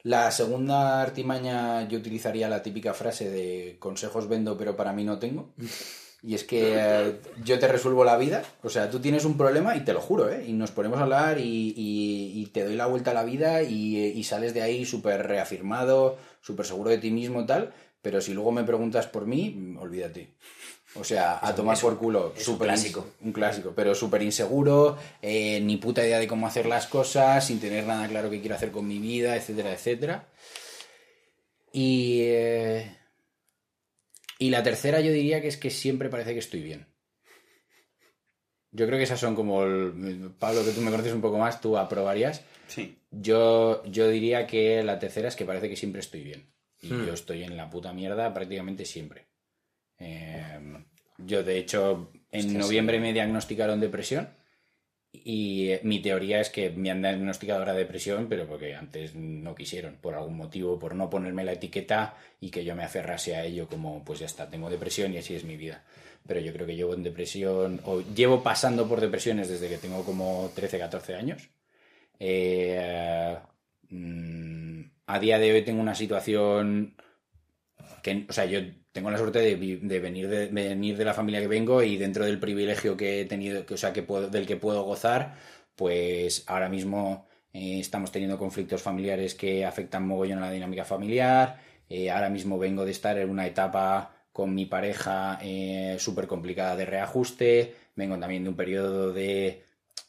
[0.02, 5.18] La segunda artimaña yo utilizaría la típica frase de consejos vendo pero para mí no
[5.18, 5.52] tengo.
[6.24, 9.74] Y es que eh, yo te resuelvo la vida, o sea, tú tienes un problema
[9.74, 10.44] y te lo juro, ¿eh?
[10.46, 14.54] Y nos ponemos a hablar y, te doy la vuelta a la vida y, sales
[14.54, 19.08] de ahí súper reafirmado, súper seguro de ti mismo, tal, pero si luego me preguntas
[19.08, 20.34] por mí, olvídate.
[20.94, 22.34] O sea, a tomar por culo.
[22.36, 23.06] Es un clásico.
[23.22, 27.60] Un clásico, pero súper inseguro, eh, ni puta idea de cómo hacer las cosas, sin
[27.60, 30.28] tener nada claro qué quiero hacer con mi vida, etcétera, etcétera.
[31.72, 32.20] Y...
[32.22, 32.96] Eh,
[34.38, 36.86] y la tercera yo diría que es que siempre parece que estoy bien.
[38.72, 39.62] Yo creo que esas son como...
[39.62, 42.42] El, Pablo, que tú me conoces un poco más, tú aprobarías.
[42.66, 42.98] Sí.
[43.10, 46.52] Yo, yo diría que la tercera es que parece que siempre estoy bien.
[46.80, 47.06] Y hmm.
[47.06, 49.31] yo estoy en la puta mierda prácticamente siempre.
[50.02, 50.84] Em,
[51.18, 54.28] yo, de hecho, en noviembre me diagnosticaron depresión
[55.12, 59.54] y eh, mi teoría es que me han diagnosticado ahora depresión, pero porque antes no
[59.54, 63.44] quisieron, por algún motivo, por no ponerme la etiqueta y que yo me aferrase a
[63.44, 65.84] ello como, pues ya está, tengo depresión y así es mi vida.
[66.26, 70.04] Pero yo creo que llevo en depresión, o llevo pasando por depresiones desde que tengo
[70.04, 71.50] como 13, 14 años.
[72.18, 73.36] Eh,
[73.90, 76.96] mm, a día de hoy tengo una situación
[78.02, 78.60] que, o sea, yo
[78.92, 82.38] tengo la suerte de, venir de, venir de la familia que vengo y dentro del
[82.38, 85.36] privilegio que he tenido, o sea, que puedo, del que puedo gozar,
[85.76, 91.60] pues ahora mismo eh, estamos teniendo conflictos familiares que afectan mogollón a la dinámica familiar.
[91.88, 96.76] Eh, ahora mismo vengo de estar en una etapa con mi pareja eh, súper complicada
[96.76, 97.74] de reajuste.
[97.96, 99.64] Vengo también de un periodo de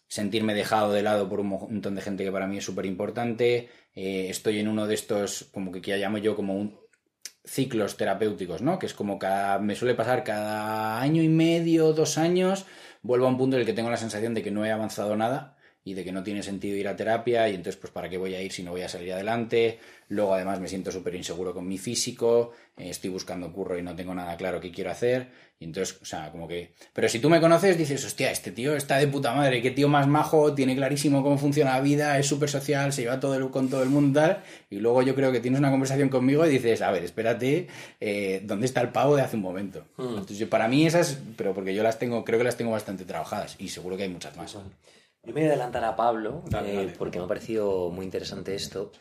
[0.08, 3.70] sentirme dejado de lado por un montón de gente que para mí es súper importante.
[3.96, 6.83] estoy en uno de estos, como que, que llamo yo como un,
[7.46, 8.80] ciclos terapéuticos, ¿no?
[8.80, 12.66] Que es como cada, me suele pasar cada año y medio, dos años,
[13.02, 15.16] vuelvo a un punto en el que tengo la sensación de que no he avanzado
[15.16, 15.53] nada
[15.86, 18.36] y de que no tiene sentido ir a terapia y entonces pues para qué voy
[18.36, 19.80] a ir si no voy a salir adelante.
[20.10, 23.96] Luego además me siento súper inseguro con mi físico, eh, estoy buscando curro y no
[23.96, 25.30] tengo nada claro qué quiero hacer.
[25.60, 26.74] Y entonces, o sea, como que...
[26.92, 29.88] Pero si tú me conoces dices, hostia, este tío está de puta madre, qué tío
[29.88, 33.50] más majo, tiene clarísimo cómo funciona la vida, es súper social, se lleva todo el,
[33.50, 34.44] con todo el mundo tal.
[34.70, 37.68] Y luego yo creo que tienes una conversación conmigo y dices, a ver, espérate,
[38.02, 39.86] eh, ¿dónde está el pavo de hace un momento?
[39.96, 40.18] Hmm.
[40.18, 43.56] Entonces, para mí esas, pero porque yo las tengo, creo que las tengo bastante trabajadas
[43.58, 44.58] y seguro que hay muchas más.
[45.26, 48.92] Yo me voy a adelantar a Pablo, eh, porque me ha parecido muy interesante esto.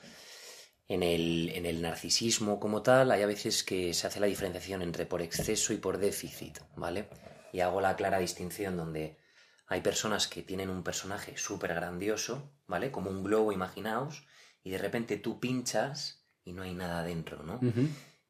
[0.87, 4.83] En el, en el, narcisismo como tal, hay a veces que se hace la diferenciación
[4.83, 7.09] entre por exceso y por déficit, ¿vale?
[7.53, 9.19] Y hago la clara distinción donde
[9.67, 12.93] hay personas que tienen un personaje súper grandioso, ¿vale?
[12.93, 14.25] Como un globo, imaginaos,
[14.63, 17.59] y de repente tú pinchas y no hay nada dentro, ¿no?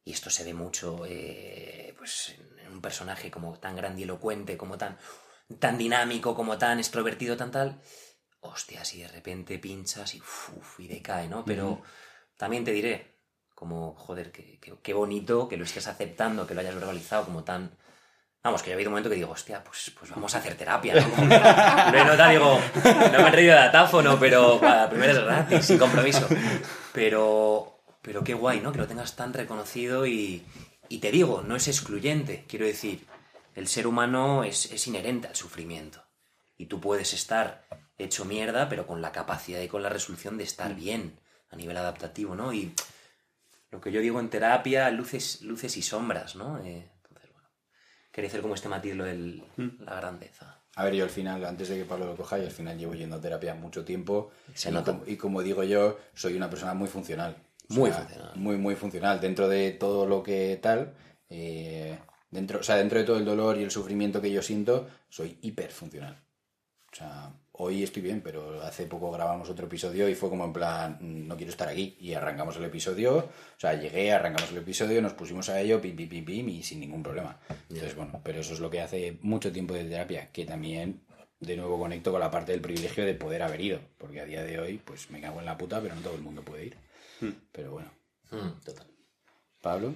[0.04, 4.96] Y esto se ve mucho, eh, pues, en un personaje como tan grandilocuente, como tan
[5.58, 7.80] tan dinámico, como tan extrovertido, tan tal,
[8.40, 11.44] hostia, si de repente pinchas y, uf, y decae, ¿no?
[11.44, 11.82] Pero
[12.36, 13.12] también te diré,
[13.54, 17.70] como, joder, qué bonito que lo estés aceptando, que lo hayas verbalizado como tan...
[18.42, 20.56] Vamos, que yo ha habido un momento que digo, hostia, pues, pues vamos a hacer
[20.56, 21.24] terapia, ¿no?
[21.24, 25.64] no he notado, digo, no me han reído de atáfono, pero la primera es gratis,
[25.64, 26.26] sin compromiso.
[26.92, 28.72] Pero, pero qué guay, ¿no?
[28.72, 30.44] Que lo tengas tan reconocido y,
[30.88, 33.06] y te digo, no es excluyente, quiero decir,
[33.54, 36.04] el ser humano es, inherente al sufrimiento.
[36.56, 37.66] Y tú puedes estar
[37.98, 40.76] hecho mierda, pero con la capacidad y con la resolución de estar mm.
[40.76, 42.52] bien a nivel adaptativo, ¿no?
[42.52, 42.72] Y
[43.70, 46.58] lo que yo digo en terapia, luces, luces y sombras, ¿no?
[46.58, 47.48] Eh, entonces, bueno,
[48.10, 49.14] quería hacer como este matiz lo de
[49.56, 49.82] mm.
[49.84, 50.58] la grandeza.
[50.74, 52.94] A ver, yo al final, antes de que Pablo lo coja, yo al final llevo
[52.94, 54.30] yendo a terapia mucho tiempo.
[54.54, 57.36] Se y, Como, y como digo yo, soy una persona muy funcional.
[57.68, 58.32] Muy funcional.
[58.36, 59.20] Muy, muy funcional.
[59.20, 60.94] Dentro de todo lo que tal,
[61.28, 61.98] eh,
[62.32, 65.36] Dentro, o sea, dentro de todo el dolor y el sufrimiento que yo siento, soy
[65.42, 66.16] hiperfuncional.
[66.90, 70.52] O sea, hoy estoy bien, pero hace poco grabamos otro episodio y fue como en
[70.54, 71.94] plan, no quiero estar aquí.
[72.00, 75.94] Y arrancamos el episodio, o sea, llegué, arrancamos el episodio, nos pusimos a ello, pim,
[75.94, 77.38] pim, pim, pim, y sin ningún problema.
[77.68, 81.02] Entonces, bueno, pero eso es lo que hace mucho tiempo de terapia, que también,
[81.38, 83.80] de nuevo, conecto con la parte del privilegio de poder haber ido.
[83.98, 86.22] Porque a día de hoy, pues me cago en la puta, pero no todo el
[86.22, 86.76] mundo puede ir.
[87.20, 87.32] Hmm.
[87.52, 87.90] Pero bueno.
[88.30, 88.86] Hmm, total.
[89.60, 89.94] Pablo.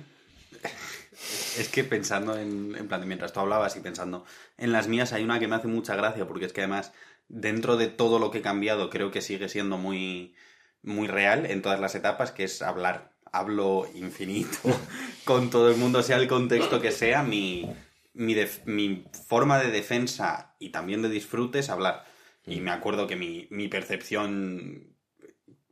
[1.58, 4.24] Es que pensando en, en plan, mientras tú hablabas y pensando
[4.58, 6.92] en las mías, hay una que me hace mucha gracia, porque es que además,
[7.28, 10.34] dentro de todo lo que he cambiado, creo que sigue siendo muy,
[10.82, 13.12] muy real en todas las etapas, que es hablar.
[13.32, 14.58] Hablo infinito
[15.24, 17.68] con todo el mundo, sea el contexto que sea, mi,
[18.14, 22.04] mi, forma de defensa y también de disfrute es hablar.
[22.46, 24.96] Y me acuerdo que mi, mi percepción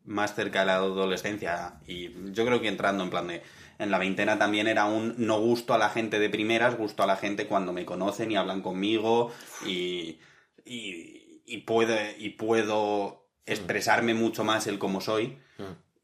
[0.04, 3.42] más cerca de la adolescencia y yo creo que entrando en plan de
[3.78, 7.06] en la veintena también era un no gusto a la gente de primeras, gusto a
[7.06, 9.32] la gente cuando me conocen y hablan conmigo
[9.66, 10.18] y,
[10.64, 15.38] y, y puedo, y puedo expresarme mucho más el como soy.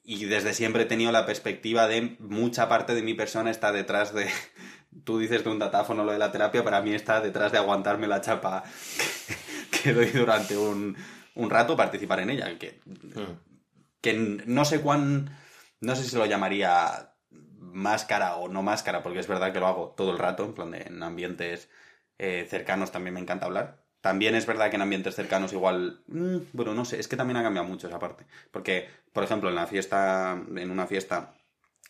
[0.02, 4.14] Y desde siempre he tenido la perspectiva de mucha parte de mi persona está detrás
[4.14, 4.28] de...
[5.04, 8.08] Tú dices de un datáfono lo de la terapia, para mí está detrás de aguantarme
[8.08, 8.64] la chapa
[9.82, 10.96] que doy durante un,
[11.36, 12.58] un rato, participar en ella.
[12.58, 12.80] Que,
[14.00, 15.36] que no sé cuán...
[15.80, 17.09] No sé si lo llamaría
[17.72, 20.70] máscara o no máscara, porque es verdad que lo hago todo el rato, en plan
[20.70, 21.68] de, en ambientes
[22.18, 23.82] eh, cercanos también me encanta hablar.
[24.00, 27.36] También es verdad que en ambientes cercanos igual, mm, bueno, no sé, es que también
[27.36, 28.26] ha cambiado mucho esa parte.
[28.50, 31.34] Porque, por ejemplo, en la fiesta, en una fiesta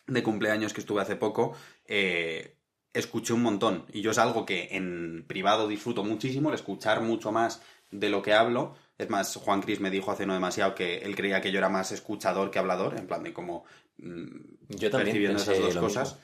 [0.06, 2.56] de cumpleaños que estuve hace poco, eh,
[2.92, 3.86] escuché un montón.
[3.92, 8.22] Y yo es algo que en privado disfruto muchísimo, el escuchar mucho más de lo
[8.22, 8.74] que hablo.
[8.98, 11.68] Es más, Juan Cris me dijo hace no demasiado que él creía que yo era
[11.68, 13.89] más escuchador que hablador, en plan de cómo mm,
[14.68, 16.18] Yo también percibiendo esas dos cosas.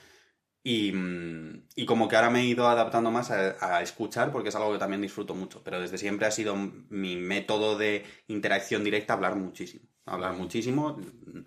[0.62, 4.48] Y, mm, y como que ahora me he ido adaptando más a, a escuchar porque
[4.48, 5.62] es algo que también disfruto mucho.
[5.62, 9.84] Pero desde siempre ha sido mi método de interacción directa hablar muchísimo.
[10.06, 11.40] Hablar muchísimo mm,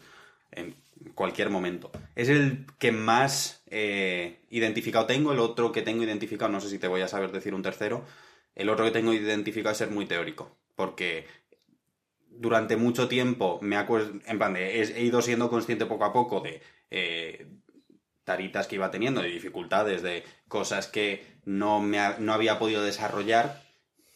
[0.52, 0.76] en
[1.16, 1.92] cualquier momento.
[2.16, 5.32] Es el que más eh, identificado tengo.
[5.32, 8.06] El otro que tengo identificado, no sé si te voy a saber decir un tercero.
[8.56, 10.56] El otro que tengo identificado es ser muy teórico.
[10.76, 11.26] Porque
[12.32, 16.42] durante mucho tiempo me en plan de, he, he ido siendo consciente poco a poco
[16.42, 16.62] de
[16.92, 17.48] eh,
[18.24, 22.84] taritas que iba teniendo, de dificultades, de cosas que no, me ha- no había podido
[22.84, 23.64] desarrollar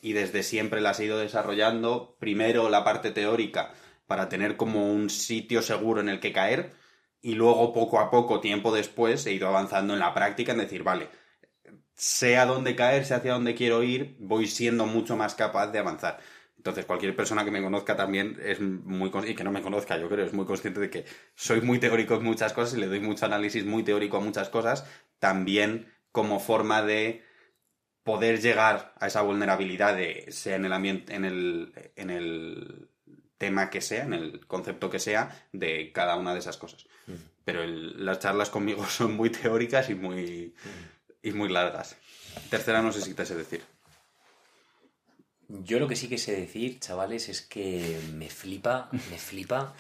[0.02, 2.16] y desde siempre las he ido desarrollando.
[2.20, 3.74] Primero la parte teórica
[4.08, 6.74] para tener como un sitio seguro en el que caer
[7.22, 10.84] y luego poco a poco, tiempo después, he ido avanzando en la práctica en decir,
[10.84, 11.10] vale,
[11.96, 15.80] sé a dónde caer, sé hacia dónde quiero ir, voy siendo mucho más capaz de
[15.80, 16.20] avanzar.
[16.64, 20.08] Entonces, cualquier persona que me conozca también es muy y que no me conozca, yo
[20.08, 21.04] creo, es muy consciente de que
[21.36, 24.48] soy muy teórico en muchas cosas y le doy mucho análisis muy teórico a muchas
[24.48, 24.86] cosas,
[25.20, 27.22] también como forma de
[28.04, 32.90] poder llegar a esa vulnerabilidad de sea en el ambiente, en el, en el
[33.38, 36.86] tema que sea, en el concepto que sea, de cada una de esas cosas.
[37.44, 40.56] Pero el- las charlas conmigo son muy teóricas y muy,
[41.22, 41.98] y muy largas.
[42.50, 43.62] Tercera no sé si te sé decir.
[45.62, 49.76] Yo lo que sí que sé decir, chavales, es que me flipa, me flipa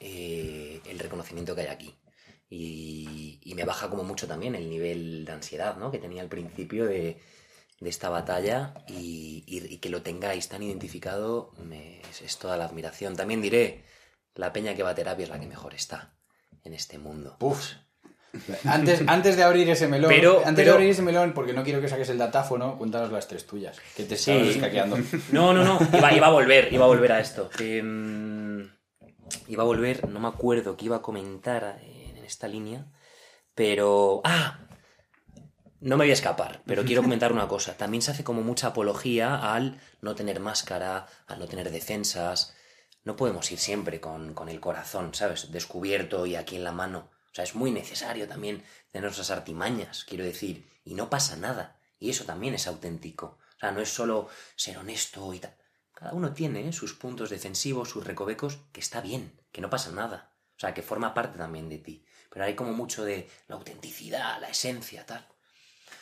[0.00, 1.94] eh, el reconocimiento que hay aquí.
[2.50, 5.90] Y, y me baja como mucho también el nivel de ansiedad ¿no?
[5.90, 7.18] que tenía al principio de,
[7.80, 12.56] de esta batalla y, y- y que lo tengáis tan identificado me- es, es toda
[12.56, 13.16] la admiración.
[13.16, 13.84] También diré,
[14.34, 16.14] la peña que va a terapia es la que mejor está
[16.64, 17.36] en este mundo.
[17.40, 17.70] Uf.
[18.64, 21.62] Antes, antes de abrir ese melón, Pero- antes pero- de abrir ese melón, porque no
[21.62, 24.30] quiero que saques el datáfono, cuéntanos las tres tuyas, que te Sí.
[24.32, 24.96] escaqueando.
[25.32, 27.50] No, no, no, iba, iba a volver, iba a volver a esto.
[27.58, 28.70] Em,
[29.48, 32.86] iba a volver, no me acuerdo qué iba a comentar en, en esta línea,
[33.54, 34.20] pero...
[34.24, 34.58] ¡Ah!
[35.80, 37.76] No me voy a escapar, pero quiero comentar una cosa.
[37.76, 42.54] También se hace como mucha apología al no tener máscara, al no tener defensas.
[43.04, 45.50] No podemos ir siempre con, con el corazón, ¿sabes?
[45.50, 47.10] Descubierto y aquí en la mano.
[47.32, 51.78] O sea, es muy necesario también tener esas artimañas, quiero decir, y no pasa nada.
[51.98, 53.38] Y eso también es auténtico.
[53.56, 55.56] O sea, no es solo ser honesto y tal.
[55.94, 56.72] Cada uno tiene ¿eh?
[56.72, 60.34] sus puntos defensivos, sus recovecos, que está bien, que no pasa nada.
[60.56, 62.04] O sea, que forma parte también de ti.
[62.28, 65.26] Pero hay como mucho de la autenticidad, la esencia, tal.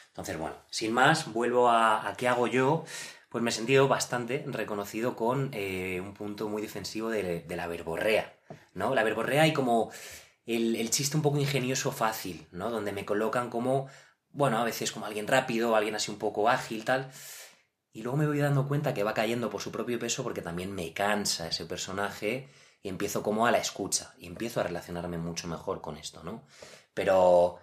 [0.08, 2.84] Entonces, bueno, sin más, vuelvo a, qué hago yo.
[3.28, 7.68] Pues me he sentido bastante reconocido con eh, un punto muy defensivo de, de la
[7.68, 8.34] verborrea,
[8.74, 8.92] ¿no?
[8.92, 9.92] La verborrea y como
[10.46, 12.70] el, el chiste un poco ingenioso fácil, ¿no?
[12.70, 13.88] Donde me colocan como,
[14.30, 17.10] bueno, a veces como alguien rápido, alguien así un poco ágil, tal.
[17.92, 20.72] Y luego me voy dando cuenta que va cayendo por su propio peso porque también
[20.74, 22.48] me cansa ese personaje
[22.82, 26.44] y empiezo como a la escucha y empiezo a relacionarme mucho mejor con esto, ¿no?
[26.94, 27.58] Pero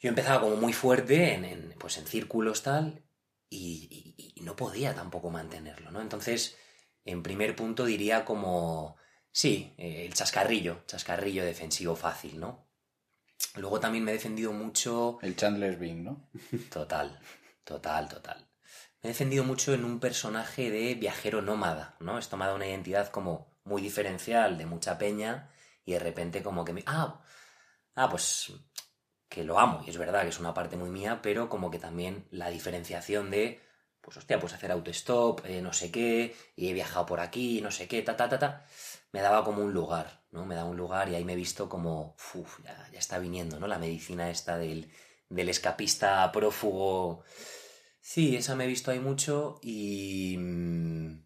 [0.00, 3.02] yo empezaba como muy fuerte en, en, pues en círculos tal
[3.50, 6.00] y, y- y no podía tampoco mantenerlo, ¿no?
[6.00, 6.56] Entonces,
[7.04, 8.96] en primer punto diría como,
[9.32, 12.68] sí, eh, el chascarrillo, chascarrillo defensivo fácil, ¿no?
[13.56, 16.30] Luego también me he defendido mucho El Chandler's Bing, ¿no?
[16.70, 17.18] Total,
[17.64, 18.48] total, total.
[19.02, 22.18] Me he defendido mucho en un personaje de viajero nómada, ¿no?
[22.18, 25.50] Esto me ha dado una identidad como muy diferencial de mucha peña
[25.84, 26.84] y de repente como que me...
[26.86, 27.20] Ah,
[27.94, 28.52] ah pues
[29.28, 31.78] que lo amo, y es verdad que es una parte muy mía, pero como que
[31.78, 33.62] también la diferenciación de,
[34.02, 37.70] pues hostia, pues hacer autostop, eh, no sé qué, y he viajado por aquí, no
[37.70, 38.66] sé qué, ta, ta, ta, ta,
[39.12, 40.46] me daba como un lugar, ¿no?
[40.46, 43.60] Me daba un lugar y ahí me he visto como, uff, ya, ya, está viniendo,
[43.60, 43.66] ¿no?
[43.66, 44.90] La medicina esta del,
[45.28, 47.22] del escapista prófugo.
[48.00, 50.36] Sí, esa me he visto ahí mucho y...
[50.38, 51.22] Mm,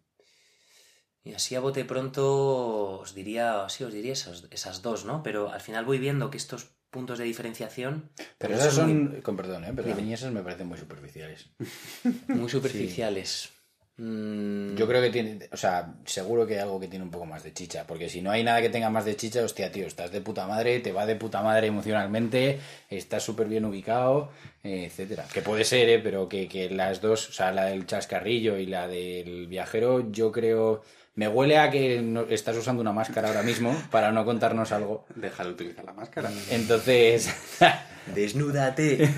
[1.23, 5.23] y así a bote pronto os diría, sí, os diría esas, esas dos, ¿no?
[5.23, 8.11] Pero al final voy viendo que estos puntos de diferenciación.
[8.37, 9.73] Pero esas son, con perdón, ¿eh?
[9.75, 11.49] pero a mí esas me parecen muy superficiales.
[12.27, 13.56] Muy superficiales.
[13.97, 14.75] Mm.
[14.75, 17.43] Yo creo que tiene, o sea, seguro que hay algo que tiene un poco más
[17.43, 20.11] de chicha, porque si no hay nada que tenga más de chicha, hostia, tío, estás
[20.11, 24.29] de puta madre, te va de puta madre emocionalmente, estás súper bien ubicado,
[24.63, 25.25] eh, etcétera.
[25.33, 25.99] Que puede ser, ¿eh?
[25.99, 30.31] pero que, que las dos, o sea, la del chascarrillo y la del viajero, yo
[30.31, 30.83] creo
[31.17, 35.07] me huele a que estás usando una máscara ahora mismo para no contarnos algo.
[35.15, 36.29] Deja de utilizar la máscara.
[36.51, 37.33] Entonces.
[38.13, 39.09] Desnúdate.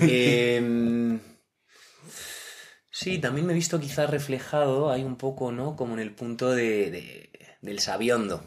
[0.56, 1.20] Em,
[3.00, 5.76] sí, también me he visto quizás reflejado hay un poco, ¿no?
[5.76, 7.30] Como en el punto de,
[7.62, 8.44] del sabiondo.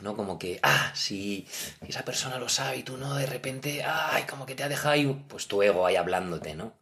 [0.00, 0.16] ¿no?
[0.16, 1.46] Como que, ah, si
[1.86, 4.90] esa persona lo sabe y tú no, de repente, ay, como que te ha dejado
[4.90, 6.78] ahí, pues tu ego ahí hablándote, ¿no?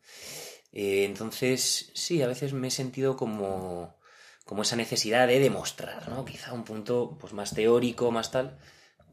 [0.73, 3.97] Eh, entonces, sí, a veces me he sentido como,
[4.45, 6.25] como esa necesidad de demostrar, ¿no?
[6.27, 8.59] Quizá un punto pues, más teórico, más tal,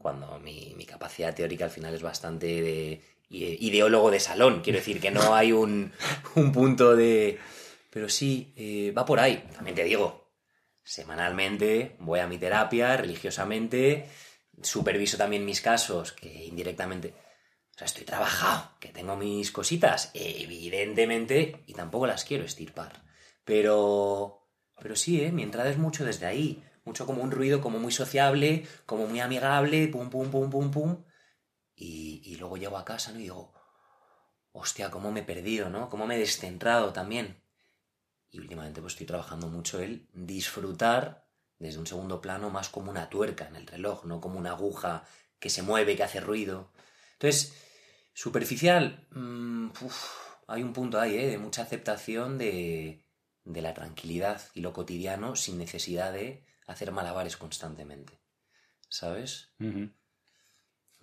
[0.04, 3.02] cuando mi, capacidad teórica al final es bastante de
[3.34, 4.60] ideólogo de salón.
[4.62, 5.92] Quiero decir que no hay un,
[6.52, 7.38] punto de...
[7.90, 9.44] Pero sí, eh, va por ahí.
[9.54, 10.32] También te digo,
[10.82, 14.08] semanalmente voy a mi terapia, religiosamente,
[14.62, 17.14] superviso también mis casos, que indirectamente...
[17.74, 23.02] O sea, estoy trabajado, que tengo mis cositas, evidentemente, y tampoco las quiero estirpar.
[23.44, 24.44] Pero
[24.80, 25.32] pero sí, ¿eh?
[25.32, 26.62] mi entrada es mucho desde ahí.
[26.84, 31.04] Mucho como un ruido como muy sociable, como muy amigable, pum, pum, pum, pum, pum.
[31.76, 33.18] Y, luego llego a casa ¿no?
[33.18, 33.52] y digo,
[34.52, 35.88] hostia, cómo me he perdido, ¿no?
[35.88, 37.42] Cómo me he descentrado también.
[38.30, 41.26] Y últimamente pues estoy trabajando mucho el disfrutar
[41.58, 45.04] desde un segundo plano más como una tuerca en el reloj, no como una aguja
[45.38, 46.72] que se mueve, que hace ruido.
[47.14, 47.54] Entonces,
[48.12, 49.70] superficial, mm,
[50.48, 51.26] hay un punto ahí, ¿eh?
[51.28, 53.04] De mucha aceptación de,
[53.44, 58.20] de la tranquilidad y lo cotidiano sin necesidad de hacer malabares constantemente.
[58.88, 59.52] ¿Sabes?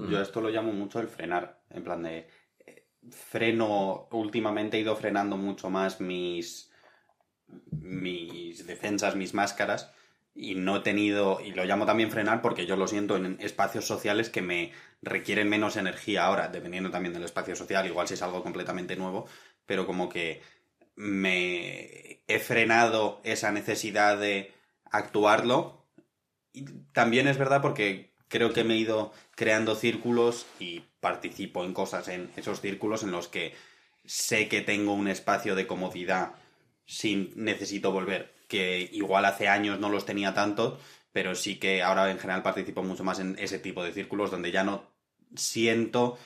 [0.01, 0.11] Mm.
[0.11, 2.27] Yo esto lo llamo mucho el frenar, en plan de
[2.65, 6.71] eh, freno, últimamente he ido frenando mucho más mis,
[7.71, 9.91] mis defensas, mis máscaras,
[10.33, 13.85] y no he tenido, y lo llamo también frenar porque yo lo siento en espacios
[13.85, 18.21] sociales que me requieren menos energía ahora, dependiendo también del espacio social, igual si es
[18.21, 19.27] algo completamente nuevo,
[19.65, 20.41] pero como que
[20.95, 24.53] me he frenado esa necesidad de
[24.85, 25.87] actuarlo.
[26.53, 31.73] Y también es verdad porque creo que me he ido creando círculos y participo en
[31.73, 33.53] cosas en esos círculos en los que
[34.05, 36.33] sé que tengo un espacio de comodidad
[36.85, 40.79] sin necesito volver, que igual hace años no los tenía tanto,
[41.11, 44.51] pero sí que ahora en general participo mucho más en ese tipo de círculos donde
[44.51, 44.89] ya no
[45.35, 46.17] siento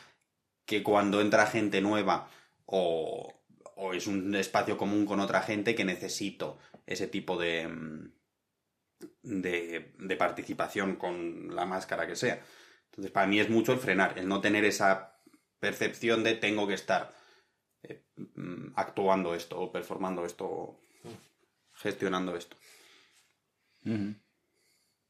[0.65, 2.29] que cuando entra gente nueva
[2.65, 3.33] o,
[3.75, 8.11] o es un espacio común con otra gente que necesito ese tipo de, mm,
[9.23, 12.41] de, participación con la máscara que sea.
[12.85, 15.19] Entonces, para mí es mucho el frenar, el no tener esa
[15.59, 17.13] percepción de tengo que estar
[17.83, 20.81] eh, mm, actuando esto, o performando esto, o
[21.73, 22.57] gestionando esto.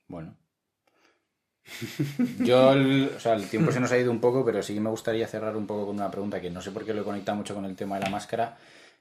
[0.08, 0.38] Bueno.
[2.40, 4.90] Yo, o sea, el tiempo se nos ha ido un poco, pero sí que me
[4.90, 7.38] gustaría cerrar un poco con una pregunta que no sé por qué lo he conectado
[7.38, 8.58] mucho con el tema de la máscara,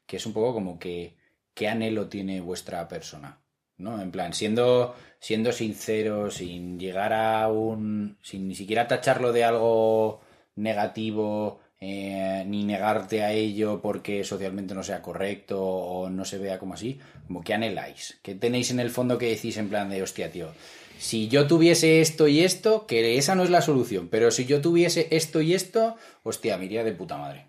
[0.06, 1.16] que es un poco como que,
[1.52, 3.43] ¿qué anhelo tiene vuestra persona?
[3.76, 4.00] ¿No?
[4.00, 8.18] En plan, siendo, siendo sincero, sin llegar a un.
[8.22, 10.20] sin ni siquiera tacharlo de algo
[10.56, 16.58] negativo, eh, ni negarte a ello porque socialmente no sea correcto o no se vea
[16.58, 20.32] como así, como anheláis, ¿Qué tenéis en el fondo que decís en plan de hostia,
[20.32, 20.52] tío,
[20.98, 24.62] si yo tuviese esto y esto, que esa no es la solución, pero si yo
[24.62, 27.48] tuviese esto y esto, hostia, me iría de puta madre.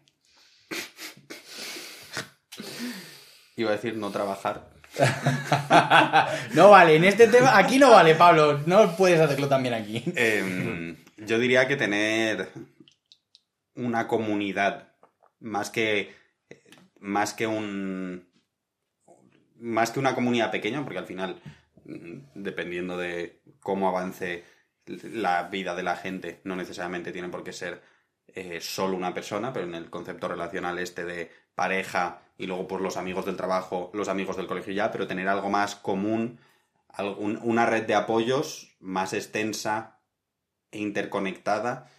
[3.55, 4.74] Iba a decir no trabajar.
[6.53, 10.03] no vale, en este tema, aquí no vale, Pablo, no puedes hacerlo también aquí.
[10.15, 12.49] Em, yo diría que tener
[13.75, 14.93] una comunidad
[15.39, 16.13] más que
[16.99, 18.27] más que un
[19.57, 21.41] más que una comunidad pequeña, porque al final
[21.85, 24.43] dependiendo de cómo avance
[24.85, 27.81] la vida de la gente, no necesariamente tiene por qué ser
[28.27, 32.81] eh, solo una persona, pero en el concepto relacional este de pareja y luego por
[32.81, 36.39] los amigos del trabajo, los amigos del colegio ya, pero tener algo más común,
[37.17, 39.99] una red de apoyos más extensa
[40.71, 41.89] e interconectada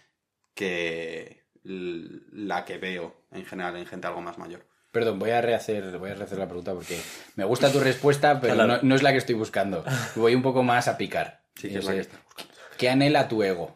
[0.53, 4.65] que la que veo en general en gente algo más mayor.
[4.91, 6.99] Perdón, voy a rehacer, voy a rehacer la pregunta porque
[7.35, 9.83] me gusta tu respuesta, pero no, es la que estoy buscando.
[10.15, 11.43] Voy un poco más a picar.
[11.55, 12.53] Sí, que es la que estás buscando.
[12.77, 13.75] ¿Qué anhela tu ego?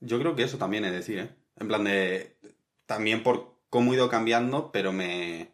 [0.00, 1.30] Yo creo que eso también es decir, ¿eh?
[1.58, 2.36] En plan de.
[2.86, 5.50] También por cómo he ido cambiando, pero me.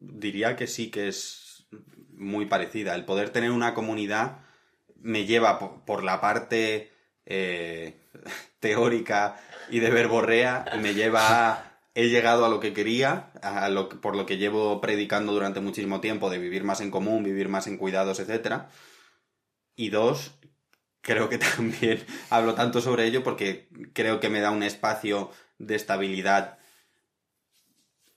[0.00, 1.68] Diría que sí que es
[2.10, 2.96] muy parecida.
[2.96, 4.40] El poder tener una comunidad
[4.96, 6.90] me lleva por, la parte
[7.24, 7.94] eh,
[8.58, 9.40] teórica
[9.70, 13.30] y de verborrea, me lleva a he llegado a lo que quería,
[14.02, 17.68] por lo que llevo predicando durante muchísimo tiempo, de vivir más en común, vivir más
[17.68, 18.64] en cuidados, etc.
[19.76, 20.32] Y dos,
[21.04, 25.76] creo que también hablo tanto sobre ello porque creo que me da un espacio de
[25.76, 26.58] estabilidad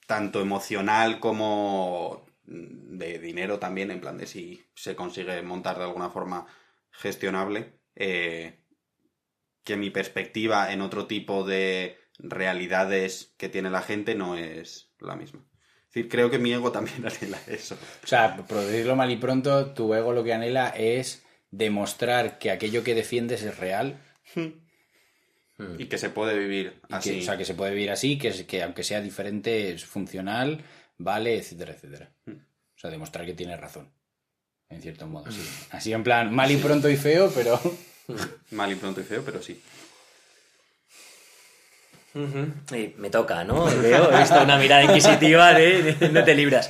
[0.08, 6.10] tanto emocional como de dinero también, en plan de si se consigue montar de alguna
[6.10, 6.48] forma
[6.92, 8.64] gestionable, eh,
[9.64, 15.18] que mi perspectiva en otro tipo de realidades que tiene la gente no es la
[15.18, 15.42] misma.
[15.90, 17.76] Es decir, creo que mi ego también anhela eso.
[18.02, 21.27] O sea, por decirlo mal y pronto, tu ego lo que anhela es
[21.58, 23.98] demostrar que aquello que defiendes es real.
[25.78, 27.20] Y que se puede vivir así.
[27.20, 30.64] o sea, que se puede vivir así, que, que aunque sea diferente, es funcional,
[30.98, 32.12] vale, etcétera, etcétera.
[32.26, 32.34] Hmm.
[32.34, 33.92] O sea, demostrar que tienes razón.
[34.70, 35.42] En cierto modo, sí.
[35.72, 37.60] Así en plan, mal y pronto y feo, pero.
[38.52, 39.60] mal y pronto y feo, pero sí
[42.98, 43.66] me toca, ¿no?
[43.66, 46.70] Veo esto, una mirada inquisitiva de, no te libras.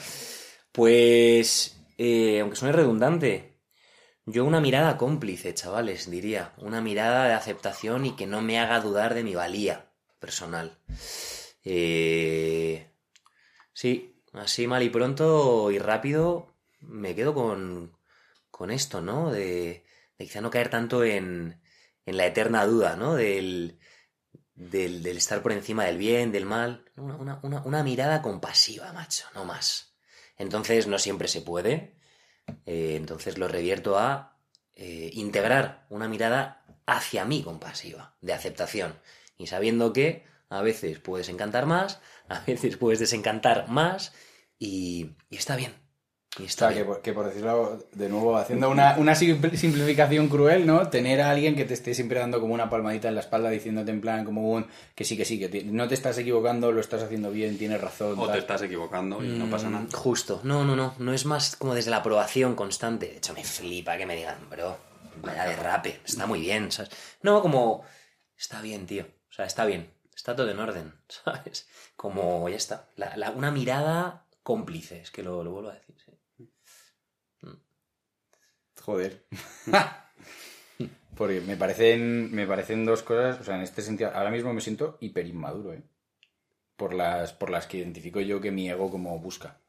[0.72, 3.57] Pues, eh, aunque suene redundante,
[4.28, 6.54] yo una mirada cómplice, chavales, diría.
[6.58, 10.78] Una mirada de aceptación y que no me haga dudar de mi valía personal.
[11.64, 12.92] Eh,
[13.74, 17.98] sí, así mal y pronto y rápido me quedo con,
[18.52, 19.32] con esto, ¿no?
[19.32, 19.84] De,
[20.20, 21.60] de quizá no caer tanto en,
[22.06, 23.16] en la eterna duda, ¿no?
[23.16, 23.80] Del
[24.58, 26.84] del, estar por encima del bien, del mal.
[26.96, 29.94] Una, mirada compasiva, macho, no más.
[30.38, 31.96] Entonces no siempre se puede.
[32.66, 34.38] Eh, entonces lo revierto a
[34.76, 39.00] eh, integrar una mirada hacia mí compasiva, de aceptación.
[39.38, 44.14] Y sabiendo que a veces puedes encantar más, a veces puedes desencantar más,
[44.60, 45.87] y está bien.
[46.46, 50.90] Está que, por, decirlo de nuevo, haciendo una, simplificación cruel, ¿no?
[50.90, 53.92] Tener a alguien que te esté siempre dando como una palmadita en la espalda diciéndote
[53.92, 57.04] en plan como un que sí, que sí, que no te estás equivocando, lo estás
[57.04, 58.16] haciendo bien, tienes razón.
[58.18, 59.86] O te estás equivocando y no pasa nada.
[59.86, 60.42] Mm, justo.
[60.44, 60.94] No, no, no.
[61.00, 63.08] No es más como desde la aprobación constante.
[63.08, 64.78] De hecho, me flipa que me digan, bro,
[65.22, 66.92] vaya derrape, está muy bien, ¿sabes?
[67.22, 67.84] No, como,
[68.38, 69.06] está bien, tío.
[69.30, 69.92] O sea, está bien.
[70.16, 71.68] Está todo en orden, ¿sabes?
[71.96, 72.88] Como, ya está.
[73.36, 76.07] una mirada cómplice, es que lo, lo vuelvo a decir, sí.
[78.88, 79.26] Joder.
[81.18, 84.62] Porque me parecen, me parecen dos cosas, o sea, en este sentido, ahora mismo me
[84.62, 85.84] siento hiper inmaduro, ¿eh?
[86.78, 89.60] Por las, por las que identifico yo que mi ego como busca.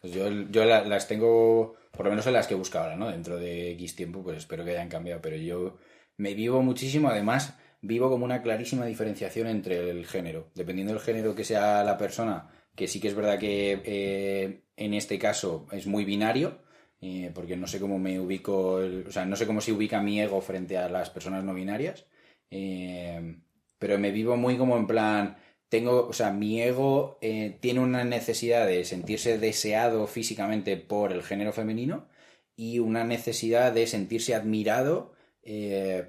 [0.00, 3.10] Pues yo, yo las tengo, por lo menos en las que busco ahora, ¿no?
[3.10, 5.78] Dentro de X tiempo, pues espero que hayan cambiado, pero yo
[6.16, 10.52] me vivo muchísimo, además, vivo como una clarísima diferenciación entre el género.
[10.54, 14.94] Dependiendo del género que sea la persona, que sí que es verdad que eh, en
[14.94, 16.60] este caso es muy binario,
[17.00, 20.20] eh, porque no sé cómo me ubico, o sea, no sé cómo se ubica mi
[20.20, 22.06] ego frente a las personas no binarias,
[22.50, 23.36] eh,
[23.78, 25.36] pero me vivo muy como en plan,
[25.68, 31.22] tengo, o sea, mi ego eh, tiene una necesidad de sentirse deseado físicamente por el
[31.22, 32.08] género femenino
[32.56, 35.14] y una necesidad de sentirse admirado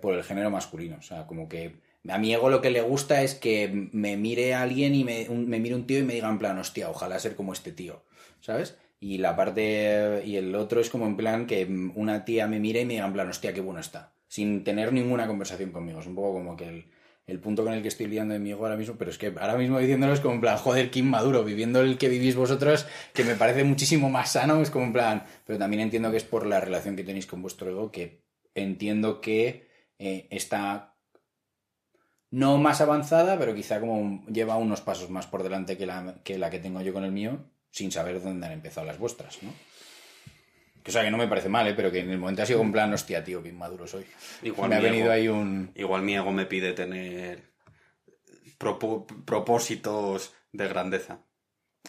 [0.01, 1.79] por el género masculino, o sea, como que
[2.09, 5.59] a mi ego lo que le gusta es que me mire alguien y me, me
[5.59, 8.03] mire un tío y me diga en plan, hostia, ojalá ser como este tío,
[8.41, 8.77] ¿sabes?
[8.99, 10.23] Y la parte.
[10.25, 13.05] Y el otro es como en plan que una tía me mire y me diga
[13.05, 14.13] en plan, hostia, qué bueno está.
[14.27, 15.99] Sin tener ninguna conversación conmigo.
[15.99, 16.85] Es un poco como que
[17.27, 19.27] el, punto con el que estoy liando de mi ego ahora mismo, pero es que
[19.27, 22.87] ahora mismo diciéndolo es como en plan, joder, qué inmaduro, viviendo el que vivís vosotros,
[23.13, 26.23] que me parece muchísimo más sano, es como en plan, pero también entiendo que es
[26.23, 28.23] por la relación que tenéis con vuestro ego, que
[28.55, 29.67] entiendo que
[29.99, 30.95] eh, está
[32.31, 36.37] no más avanzada, pero quizá como lleva unos pasos más por delante que la, que
[36.37, 39.53] la que tengo yo con el mío, sin saber dónde han empezado las vuestras, ¿no?
[40.83, 41.73] Que, o sea, que no me parece mal, ¿eh?
[41.75, 44.05] pero que en el momento ha sido un plan, hostia, tío, qué inmaduro soy.
[44.43, 45.71] Igual me ha venido ahí un...
[45.75, 47.49] Igual mi ego me pide tener
[48.57, 51.19] propósitos de grandeza.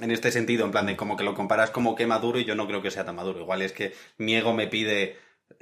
[0.01, 2.55] En este sentido, en plan de como que lo comparas como que maduro y yo
[2.55, 3.41] no creo que sea tan maduro.
[3.41, 5.17] Igual es que mi ego me pide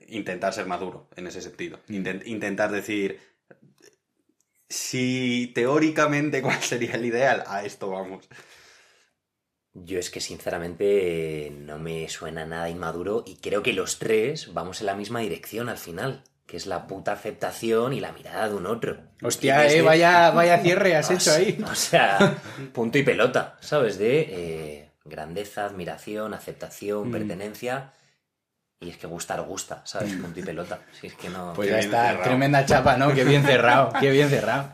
[0.07, 1.81] intentar ser maduro en ese sentido.
[1.89, 3.19] Intentar decir,
[4.69, 8.29] si teóricamente cuál sería el ideal, a esto vamos.
[9.75, 14.81] Yo es que sinceramente no me suena nada inmaduro y creo que los tres vamos
[14.81, 16.25] en la misma dirección al final.
[16.47, 18.97] que es la puta aceptación y la mirada de un otro.
[19.23, 21.63] Hostia, eh, vaya, vaya cierre has hecho ahí.
[21.71, 22.39] O sea,
[22.73, 23.99] punto y pelota, ¿sabes?
[23.99, 27.93] De eh, grandeza, admiración, aceptación, pertenencia.
[28.81, 30.15] Y es que gustar gusta, ¿sabes?
[30.15, 30.81] Punto y pelota.
[30.93, 31.53] Si es que no.
[31.55, 32.25] Pues ya está, cerrado.
[32.25, 33.13] tremenda chapa, ¿no?
[33.13, 34.71] Qué bien cerrado, qué bien cerrado.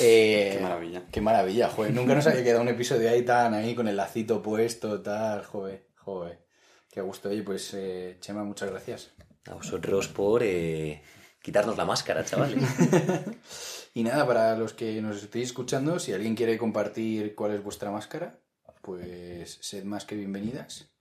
[0.00, 1.02] Eh, Qué maravilla.
[1.10, 1.94] Qué maravilla, joder.
[1.94, 5.86] Nunca nos había quedado un episodio ahí tan ahí con el lacito puesto, tal, joder,
[5.96, 6.40] joder.
[6.90, 7.30] Qué gusto.
[7.30, 9.12] Oye, pues, eh, Chema, muchas gracias.
[9.46, 11.02] A vosotros por eh,
[11.40, 12.62] quitarnos la máscara, chavales.
[13.94, 17.90] Y nada, para los que nos estéis escuchando, si alguien quiere compartir cuál es vuestra
[17.90, 18.38] máscara,
[18.80, 20.91] pues sed más que bienvenidas.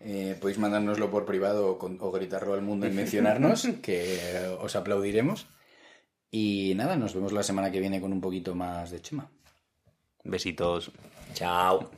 [0.00, 4.46] Eh, podéis mandárnoslo por privado o, con- o gritarlo al mundo y mencionarnos, que eh,
[4.60, 5.46] os aplaudiremos.
[6.30, 9.30] Y nada, nos vemos la semana que viene con un poquito más de Chema.
[10.24, 10.92] Besitos.
[11.34, 11.90] Chao.